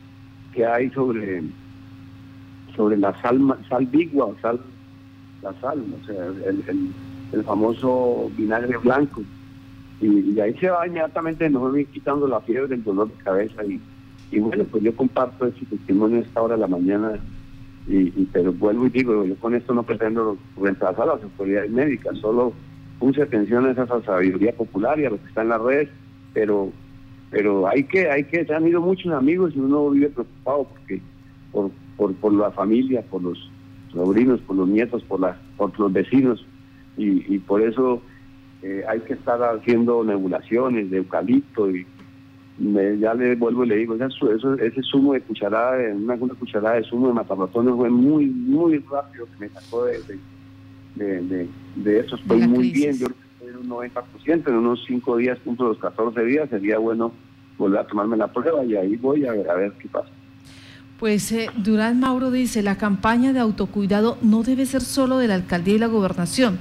que 0.53 0.67
hay 0.67 0.91
sobre 0.91 1.43
sobre 2.77 2.97
la 2.97 3.21
sal, 3.23 3.41
sal 3.69 3.87
bigua, 3.87 4.33
sal, 4.41 4.61
la 5.43 5.53
sal, 5.61 5.83
o 6.01 6.07
sea, 6.07 6.27
el, 6.27 6.63
el, 6.69 6.93
el 7.33 7.45
famoso 7.45 8.31
vinagre 8.37 8.77
blanco 8.77 9.23
y, 10.01 10.39
ahí 10.41 10.55
se 10.59 10.71
va 10.71 10.87
inmediatamente 10.87 11.51
no 11.51 11.69
me 11.69 11.85
quitando 11.85 12.29
la 12.29 12.41
fiebre, 12.41 12.75
el 12.75 12.85
dolor 12.85 13.09
de 13.09 13.25
cabeza 13.25 13.63
y, 13.65 14.39
bueno, 14.39 14.65
pues 14.71 14.83
yo 14.85 14.95
comparto 14.95 15.47
ese 15.47 15.65
testimonio 15.67 16.19
a 16.19 16.21
esta 16.21 16.43
hora 16.43 16.55
de 16.55 16.61
la 16.61 16.67
mañana 16.69 17.19
y, 17.89 18.11
pero 18.33 18.53
vuelvo 18.53 18.87
y 18.87 18.91
digo, 18.91 19.25
yo 19.25 19.35
con 19.37 19.55
esto 19.55 19.73
no 19.73 19.83
pretendo 19.83 20.37
reemplazar 20.61 21.09
a 21.09 21.15
las 21.15 21.23
autoridades 21.23 21.71
médicas, 21.71 22.19
solo 22.19 22.53
puse 22.99 23.23
atención 23.23 23.65
a 23.65 23.71
esa 23.71 23.87
sabiduría 24.03 24.53
popular 24.53 25.01
y 25.01 25.07
a 25.07 25.11
lo 25.11 25.19
que 25.19 25.29
está 25.29 25.43
en 25.43 25.49
las 25.49 25.63
redes, 25.63 25.89
pero 26.35 26.71
pero 27.31 27.69
hay 27.69 27.85
que, 27.85 28.11
hay 28.11 28.25
que, 28.25 28.47
se 28.47 28.55
han 28.55 28.67
ido 28.67 28.81
muchos 28.81 29.13
amigos 29.13 29.53
y 29.55 29.59
uno 29.59 29.91
vive 29.91 30.09
preocupado 30.09 30.65
porque 30.65 31.03
por, 31.53 31.71
por, 31.99 32.15
por 32.15 32.33
la 32.33 32.51
familia, 32.53 33.03
por 33.03 33.23
los 33.23 33.51
sobrinos, 33.93 34.41
por 34.41 34.57
los 34.57 34.67
nietos, 34.67 35.03
por, 35.03 35.21
las, 35.21 35.37
por 35.59 35.79
los 35.79 35.93
vecinos 35.93 36.47
y 36.97 37.39
por 37.41 37.63
eso 37.63 38.03
eh, 38.63 38.85
hay 38.89 39.01
que 39.01 39.15
estar 39.15 39.41
haciendo 39.43 40.03
nebulaciones 40.05 40.91
de 40.91 40.99
eucalipto 40.99 41.71
y 41.71 41.87
ya 42.99 43.15
le 43.15 43.37
vuelvo 43.37 43.65
y 43.65 43.69
le 43.69 43.77
digo, 43.77 43.95
eso, 43.95 44.55
ese 44.55 44.83
zumo 44.83 45.13
de 45.13 45.21
cucharada, 45.21 45.95
una, 45.95 46.15
una 46.15 46.35
cucharada 46.35 46.77
de 46.77 46.85
zumo 46.85 47.09
de 47.09 47.15
matarratones 47.15 47.75
fue 47.75 47.89
muy, 47.89 48.27
muy 48.27 48.79
rápido 48.91 49.27
que 49.27 49.39
me 49.39 49.49
sacó 49.49 49.85
de, 49.85 50.01
de, 50.97 51.49
de, 51.77 52.01
eso, 52.01 52.17
estoy 52.17 52.47
muy 52.49 52.73
bien, 52.73 52.99
yo 52.99 53.07
estoy 53.07 53.51
en 53.51 53.57
un 53.59 53.69
90%, 53.69 54.49
en 54.49 54.55
unos 54.55 54.85
5 54.89 55.17
días, 55.19 55.39
punto 55.39 55.69
los 55.69 55.79
14 55.79 56.25
días, 56.25 56.51
sería 56.51 56.79
bueno 56.79 57.13
volver 57.57 57.81
a 57.81 57.87
tomarme 57.87 58.17
la 58.17 58.33
prueba 58.33 58.65
y 58.65 58.75
ahí 58.75 58.97
voy 58.97 59.25
a 59.27 59.33
ver, 59.33 59.49
a 59.49 59.55
ver 59.55 59.73
qué 59.79 59.89
pasa. 59.89 60.11
Pues 60.99 61.31
eh, 61.31 61.49
Durán 61.57 62.01
Mauro 62.01 62.33
dice, 62.33 62.61
la 62.63 62.77
campaña 62.77 63.33
de 63.33 63.39
autocuidado 63.39 64.19
no 64.21 64.43
debe 64.43 64.67
ser 64.67 64.81
solo 64.81 65.19
de 65.19 65.29
la 65.29 65.35
alcaldía 65.37 65.77
y 65.77 65.79
la 65.79 65.87
gobernación, 65.87 66.59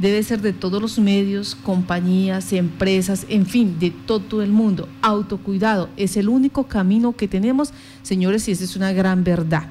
debe 0.00 0.22
ser 0.22 0.40
de 0.40 0.52
todos 0.52 0.80
los 0.80 0.98
medios, 0.98 1.54
compañías, 1.54 2.52
empresas, 2.52 3.26
en 3.28 3.46
fin, 3.46 3.78
de 3.78 3.90
todo 3.90 4.42
el 4.42 4.50
mundo. 4.50 4.88
Autocuidado 5.02 5.90
es 5.96 6.16
el 6.16 6.28
único 6.28 6.64
camino 6.64 7.14
que 7.14 7.28
tenemos, 7.28 7.72
señores, 8.02 8.48
y 8.48 8.52
esa 8.52 8.64
es 8.64 8.76
una 8.76 8.92
gran 8.92 9.24
verdad. 9.24 9.68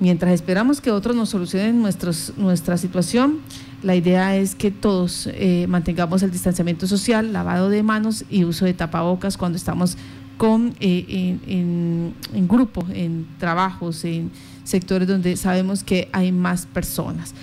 Mientras 0.00 0.32
esperamos 0.32 0.80
que 0.80 0.90
otros 0.90 1.16
nos 1.16 1.30
solucionen 1.30 1.80
nuestra 1.80 2.76
situación, 2.76 3.38
la 3.82 3.94
idea 3.94 4.36
es 4.36 4.54
que 4.54 4.70
todos 4.70 5.28
eh, 5.32 5.66
mantengamos 5.68 6.22
el 6.22 6.30
distanciamiento 6.30 6.86
social, 6.86 7.32
lavado 7.32 7.70
de 7.70 7.82
manos 7.82 8.24
y 8.28 8.44
uso 8.44 8.64
de 8.64 8.74
tapabocas 8.74 9.36
cuando 9.36 9.56
estamos 9.56 9.96
con, 10.36 10.74
eh, 10.80 11.38
en, 11.46 12.14
en, 12.34 12.48
grupo, 12.48 12.84
en 12.92 13.26
trabajos, 13.38 14.04
en 14.04 14.30
sectores 14.64 15.06
donde 15.06 15.36
sabemos 15.36 15.84
que 15.84 16.08
hay 16.12 16.32
más 16.32 16.66
personas. 16.66 17.34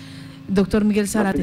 Doctor 0.47 0.83
Miguel 0.83 1.07
Zarate. 1.07 1.41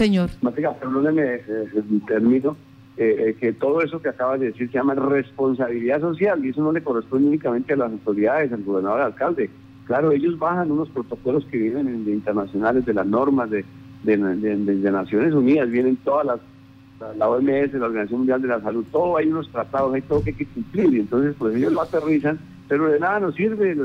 Señor. 0.00 0.30
Matica, 0.40 0.72
perdóneme 0.72 1.22
eh, 1.22 1.66
el 1.74 2.02
término, 2.06 2.56
eh, 2.96 3.36
que 3.38 3.52
todo 3.52 3.82
eso 3.82 4.00
que 4.00 4.08
acaba 4.08 4.38
de 4.38 4.46
decir 4.46 4.68
se 4.68 4.78
llama 4.78 4.94
responsabilidad 4.94 6.00
social 6.00 6.42
y 6.42 6.48
eso 6.48 6.62
no 6.62 6.72
le 6.72 6.82
corresponde 6.82 7.28
únicamente 7.28 7.74
a 7.74 7.76
las 7.76 7.92
autoridades, 7.92 8.50
al 8.50 8.62
gobernador, 8.62 9.02
al 9.02 9.06
alcalde. 9.08 9.50
Claro, 9.84 10.10
ellos 10.10 10.38
bajan 10.38 10.70
unos 10.70 10.88
protocolos 10.88 11.44
que 11.50 11.58
vienen 11.58 12.06
de 12.06 12.12
internacionales, 12.12 12.86
de 12.86 12.94
las 12.94 13.06
normas 13.06 13.50
de, 13.50 13.62
de, 14.02 14.16
de 14.16 14.90
Naciones 14.90 15.34
Unidas, 15.34 15.70
vienen 15.70 15.96
todas 15.96 16.24
las 16.24 16.40
la 17.18 17.28
OMS, 17.28 17.72
la 17.74 17.86
Organización 17.86 18.20
Mundial 18.20 18.40
de 18.40 18.48
la 18.48 18.60
Salud, 18.62 18.84
todo 18.90 19.18
hay 19.18 19.26
unos 19.26 19.50
tratados, 19.50 19.92
hay 19.92 20.02
todo 20.02 20.22
que 20.22 20.30
hay 20.30 20.36
que 20.36 20.46
cumplir, 20.46 20.94
y 20.94 21.00
entonces 21.00 21.34
pues 21.38 21.56
ellos 21.56 21.72
lo 21.72 21.82
aterrizan, 21.82 22.38
pero 22.68 22.86
de 22.90 23.00
nada 23.00 23.20
nos 23.20 23.34
sirve. 23.34 23.76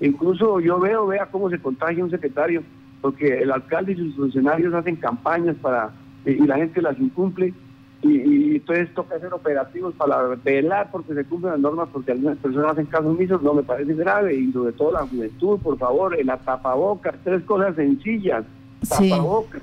Incluso 0.00 0.58
yo 0.58 0.80
veo, 0.80 1.06
vea 1.06 1.26
cómo 1.26 1.48
se 1.48 1.58
contagia 1.58 2.02
un 2.02 2.10
secretario, 2.10 2.62
porque 3.00 3.42
el 3.42 3.50
alcalde 3.50 3.92
y 3.92 3.96
sus 3.96 4.16
funcionarios 4.16 4.74
hacen 4.74 4.96
campañas 4.96 5.56
para 5.60 5.90
y, 6.24 6.34
la 6.46 6.56
gente 6.56 6.82
las 6.82 6.98
incumple, 6.98 7.54
y, 8.02 8.56
entonces 8.56 8.92
toca 8.94 9.16
hacer 9.16 9.32
operativos 9.32 9.94
para 9.94 10.22
velar 10.44 10.90
porque 10.90 11.14
se 11.14 11.24
cumplen 11.24 11.52
las 11.52 11.60
normas, 11.60 11.88
porque 11.92 12.12
algunas 12.12 12.38
personas 12.38 12.72
hacen 12.72 12.86
caso 12.86 13.08
omisos, 13.08 13.42
no 13.42 13.54
me 13.54 13.62
parece 13.62 13.94
grave, 13.94 14.34
y 14.34 14.52
sobre 14.52 14.72
todo 14.72 14.92
la 14.92 15.06
juventud, 15.06 15.58
por 15.60 15.78
favor, 15.78 16.18
en 16.18 16.26
la 16.26 16.36
tapabocas, 16.38 17.14
tres 17.24 17.42
cosas 17.44 17.74
sencillas, 17.76 18.44
tapabocas 18.88 19.62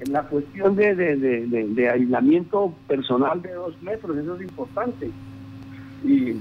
en 0.00 0.12
la 0.12 0.22
cuestión 0.24 0.76
de, 0.76 0.94
de, 0.94 1.88
aislamiento 1.88 2.74
personal 2.86 3.40
de 3.40 3.52
dos 3.54 3.80
metros, 3.82 4.16
eso 4.16 4.36
es 4.36 4.42
importante. 4.42 5.10
Y, 6.04 6.36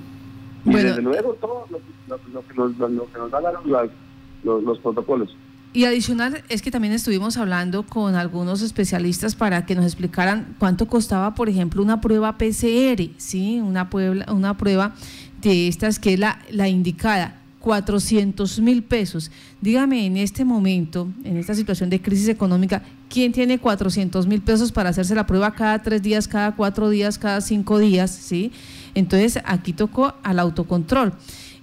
desde 0.65 1.01
luego 1.01 1.33
todo 1.35 1.65
lo, 1.69 1.77
que, 1.77 2.53
nos, 2.55 2.77
lo 2.77 3.05
que 3.11 3.19
nos 3.19 3.31
dan 3.31 3.43
los, 3.65 4.63
los, 4.63 4.79
protocolos. 4.79 5.35
Y 5.75 5.83
adicional 5.83 6.41
es 6.47 6.61
que 6.61 6.71
también 6.71 6.93
estuvimos 6.93 7.35
hablando 7.35 7.85
con 7.85 8.15
algunos 8.15 8.61
especialistas 8.61 9.35
para 9.35 9.65
que 9.65 9.75
nos 9.75 9.83
explicaran 9.83 10.55
cuánto 10.57 10.88
costaba, 10.88 11.35
por 11.35 11.49
ejemplo, 11.49 11.83
una 11.83 11.99
prueba 11.99 12.38
PCR, 12.38 13.09
¿sí? 13.17 13.59
Una, 13.59 13.89
una 14.29 14.55
prueba 14.55 14.95
de 15.41 15.67
estas 15.67 15.99
que 15.99 16.13
es 16.13 16.19
la, 16.19 16.39
la 16.49 16.69
indicada. 16.69 17.41
400 17.59 18.59
mil 18.59 18.83
pesos. 18.83 19.31
Dígame 19.59 20.05
en 20.05 20.17
este 20.17 20.45
momento, 20.45 21.09
en 21.23 21.35
esta 21.35 21.55
situación 21.55 21.89
de 21.89 21.99
crisis 21.99 22.29
económica, 22.29 22.83
¿quién 23.09 23.31
tiene 23.31 23.57
400 23.57 24.27
mil 24.27 24.41
pesos 24.43 24.71
para 24.71 24.91
hacerse 24.91 25.15
la 25.15 25.25
prueba 25.25 25.55
cada 25.55 25.81
tres 25.81 26.03
días, 26.03 26.27
cada 26.27 26.55
cuatro 26.55 26.89
días, 26.91 27.17
cada 27.17 27.41
cinco 27.41 27.79
días? 27.79 28.11
¿sí? 28.11 28.51
Entonces 28.93 29.39
aquí 29.43 29.73
tocó 29.73 30.13
al 30.21 30.38
autocontrol. 30.38 31.13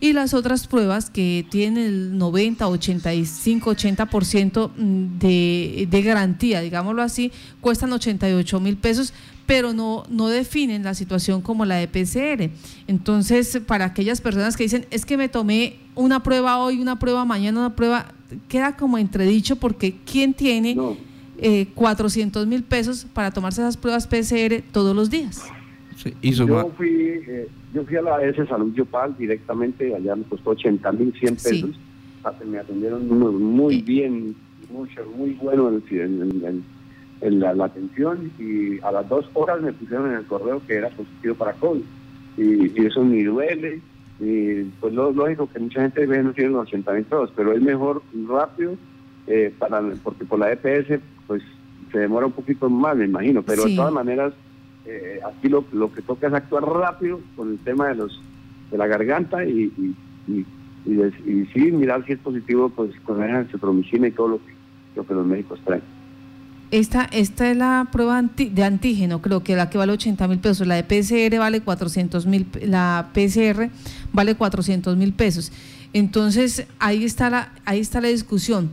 Y 0.02 0.14
las 0.14 0.34
otras 0.34 0.66
pruebas 0.66 1.10
que 1.10 1.46
tienen 1.48 1.84
el 1.84 2.18
90, 2.18 2.66
85, 2.66 3.70
80% 3.70 4.72
de, 4.74 5.86
de 5.88 6.02
garantía, 6.02 6.60
digámoslo 6.60 7.02
así, 7.02 7.30
cuestan 7.60 7.92
88 7.92 8.58
mil 8.58 8.76
pesos, 8.76 9.14
pero 9.46 9.72
no, 9.72 10.02
no 10.08 10.26
definen 10.26 10.82
la 10.82 10.94
situación 10.94 11.40
como 11.40 11.64
la 11.64 11.76
de 11.76 11.86
PCR. 11.86 12.50
Entonces, 12.88 13.60
para 13.64 13.84
aquellas 13.84 14.20
personas 14.20 14.56
que 14.56 14.64
dicen, 14.64 14.86
es 14.90 15.06
que 15.06 15.16
me 15.16 15.28
tomé 15.28 15.76
una 15.94 16.20
prueba 16.24 16.58
hoy, 16.58 16.80
una 16.80 16.98
prueba 16.98 17.24
mañana, 17.24 17.60
una 17.60 17.76
prueba, 17.76 18.12
queda 18.48 18.76
como 18.76 18.98
entredicho 18.98 19.54
porque 19.54 19.98
¿quién 20.04 20.34
tiene 20.34 20.76
400 21.76 22.42
eh, 22.42 22.46
mil 22.46 22.64
pesos 22.64 23.06
para 23.14 23.30
tomarse 23.30 23.60
esas 23.60 23.76
pruebas 23.76 24.08
PCR 24.08 24.64
todos 24.72 24.96
los 24.96 25.10
días? 25.10 25.42
Yo, 26.22 26.70
fui, 26.76 27.22
eh, 27.26 27.48
yo 27.74 27.84
fui 27.84 27.96
a 27.96 28.02
la 28.02 28.22
S 28.22 28.46
Salud 28.46 28.72
Yopal 28.74 29.16
directamente, 29.16 29.94
allá 29.94 30.16
me 30.16 30.24
costó 30.24 30.50
80 30.50 30.92
mil 30.92 31.12
100 31.12 31.36
pesos. 31.36 31.70
Me 32.46 32.58
atendieron 32.58 33.08
muy, 33.08 33.82
bien, 33.82 34.34
mucho, 34.70 35.04
muy 35.16 35.30
bueno 35.32 35.70
en, 35.90 37.40
la, 37.40 37.64
atención 37.64 38.30
y 38.38 38.80
a 38.80 38.92
las 38.92 39.08
dos 39.08 39.28
horas 39.34 39.60
me 39.60 39.72
pusieron 39.72 40.10
en 40.10 40.18
el 40.18 40.24
correo 40.26 40.62
que 40.66 40.74
era 40.74 40.88
positivo 40.90 41.34
para 41.34 41.52
COVID. 41.54 41.82
Y, 42.36 42.86
eso 42.86 43.04
ni 43.04 43.22
duele. 43.24 43.80
Y 44.20 44.62
pues 44.80 44.94
lo 44.94 45.10
lógico 45.10 45.48
que 45.52 45.58
mucha 45.58 45.82
gente 45.82 46.06
ve 46.06 46.22
no 46.22 46.32
tiene 46.32 46.50
los 46.50 46.62
80 46.68 46.92
mil 46.92 47.04
pesos, 47.04 47.32
pero 47.34 47.52
es 47.52 47.60
mejor 47.60 48.02
rápido 48.28 48.76
eh, 49.26 49.52
para 49.58 49.82
porque 50.02 50.24
por 50.24 50.38
la 50.38 50.52
EPS 50.52 51.00
pues 51.26 51.42
se 51.90 51.98
demora 51.98 52.26
un 52.26 52.32
poquito 52.32 52.70
más, 52.70 52.96
me 52.96 53.06
imagino, 53.06 53.42
pero 53.42 53.64
de 53.64 53.74
todas 53.74 53.92
maneras 53.92 54.32
eh, 54.86 55.20
aquí 55.26 55.48
lo, 55.48 55.64
lo, 55.72 55.92
que 55.92 56.02
toca 56.02 56.26
es 56.26 56.34
actuar 56.34 56.64
rápido 56.64 57.20
con 57.36 57.50
el 57.50 57.58
tema 57.58 57.88
de 57.88 57.94
los 57.94 58.20
de 58.70 58.78
la 58.78 58.86
garganta 58.86 59.44
y, 59.44 59.70
y, 60.26 60.46
y, 60.86 61.46
sí 61.52 61.70
mirar 61.70 62.04
si 62.06 62.12
es 62.12 62.18
positivo 62.18 62.70
pues 62.70 62.90
con 63.04 63.20
la 63.20 63.44
citromicina 63.44 64.08
y 64.08 64.12
todo 64.12 64.28
lo 64.28 64.38
que, 64.38 64.52
lo 64.96 65.06
que 65.06 65.14
los 65.14 65.26
médicos 65.26 65.60
traen. 65.64 65.82
Esta, 66.70 67.04
esta 67.12 67.50
es 67.50 67.56
la 67.56 67.86
prueba 67.92 68.22
de 68.22 68.64
antígeno, 68.64 69.20
creo 69.20 69.44
que 69.44 69.54
la 69.54 69.68
que 69.68 69.76
vale 69.76 69.92
80 69.92 70.26
mil 70.26 70.38
pesos, 70.38 70.66
la 70.66 70.76
de 70.76 70.84
PCR 70.84 71.38
vale 71.38 71.60
400 71.60 72.26
mil, 72.26 72.46
la 72.64 73.10
PCR 73.12 73.68
vale 74.12 74.34
400 74.34 74.96
mil 74.96 75.12
pesos. 75.12 75.52
Entonces 75.92 76.66
ahí 76.78 77.04
está 77.04 77.28
la, 77.28 77.52
ahí 77.66 77.78
está 77.78 78.00
la 78.00 78.08
discusión. 78.08 78.70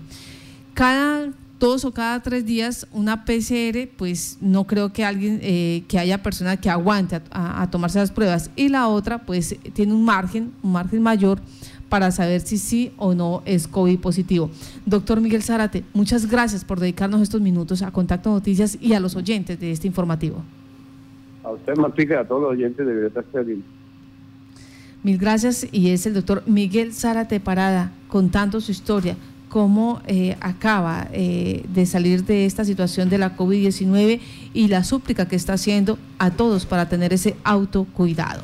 Cada 0.74 1.34
dos 1.60 1.84
o 1.86 1.92
cada 1.92 2.22
tres 2.22 2.46
días 2.46 2.88
una 2.92 3.26
PCR, 3.26 3.90
pues 3.98 4.38
no 4.42 4.66
creo 4.66 4.94
que 4.94 5.04
alguien, 5.04 5.40
eh, 5.42 5.84
que 5.88 6.00
haya 6.00 6.24
personas 6.24 6.60
que 6.60 6.70
aguante 6.70 7.22
a, 7.32 7.68
tomarse 7.70 8.00
las 8.00 8.12
pruebas. 8.12 8.50
Y 8.56 8.70
la 8.70 8.88
otra, 8.88 9.26
pues 9.26 9.58
tiene 9.74 9.94
un 9.94 10.06
margen, 10.06 10.52
un 10.64 10.72
margen 10.72 11.02
mayor 11.04 11.40
para 11.90 12.12
saber 12.12 12.42
si 12.42 12.58
sí 12.58 12.94
o 12.98 13.14
no 13.14 13.42
es 13.46 13.68
COVID 13.68 14.00
positivo. 14.00 14.50
Doctor 14.86 15.22
Miguel 15.22 15.44
Zárate, 15.44 15.84
muchas 15.94 16.30
gracias 16.30 16.64
por 16.64 16.80
dedicarnos 16.80 17.22
estos 17.22 17.42
minutos 17.42 17.82
a 17.82 17.92
Contacto 17.92 18.30
Noticias 18.30 18.78
y 18.80 18.94
a 18.94 19.00
los 19.00 19.16
oyentes 19.16 19.60
de 19.60 19.72
este 19.72 19.88
informativo. 19.88 20.44
A 21.44 21.52
usted, 21.52 21.76
Martica, 21.78 22.14
y 22.16 22.18
a 22.18 22.28
todos 22.28 22.42
los 22.42 22.52
oyentes 22.52 22.86
de 22.86 22.94
Violeta 22.94 23.24
Mil 25.02 25.18
gracias 25.18 25.66
y 25.72 25.92
es 25.92 26.06
el 26.06 26.14
doctor 26.14 26.44
Miguel 26.46 26.94
Zárate 26.94 27.40
Parada 27.40 27.94
contando 28.10 28.60
su 28.60 28.72
historia 28.72 29.16
cómo 29.50 30.02
eh, 30.08 30.38
acaba 30.40 31.08
eh, 31.12 31.66
de 31.74 31.86
salir 31.86 32.24
de 32.24 32.46
esta 32.46 32.64
situación 32.64 33.10
de 33.10 33.18
la 33.18 33.36
COVID-19 33.36 34.20
y 34.54 34.68
la 34.68 34.84
súplica 34.84 35.28
que 35.28 35.36
está 35.36 35.54
haciendo 35.54 35.98
a 36.20 36.32
todos 36.32 36.66
para 36.66 36.88
tener 36.88 37.12
ese 37.12 37.36
autocuidado. 37.44 38.42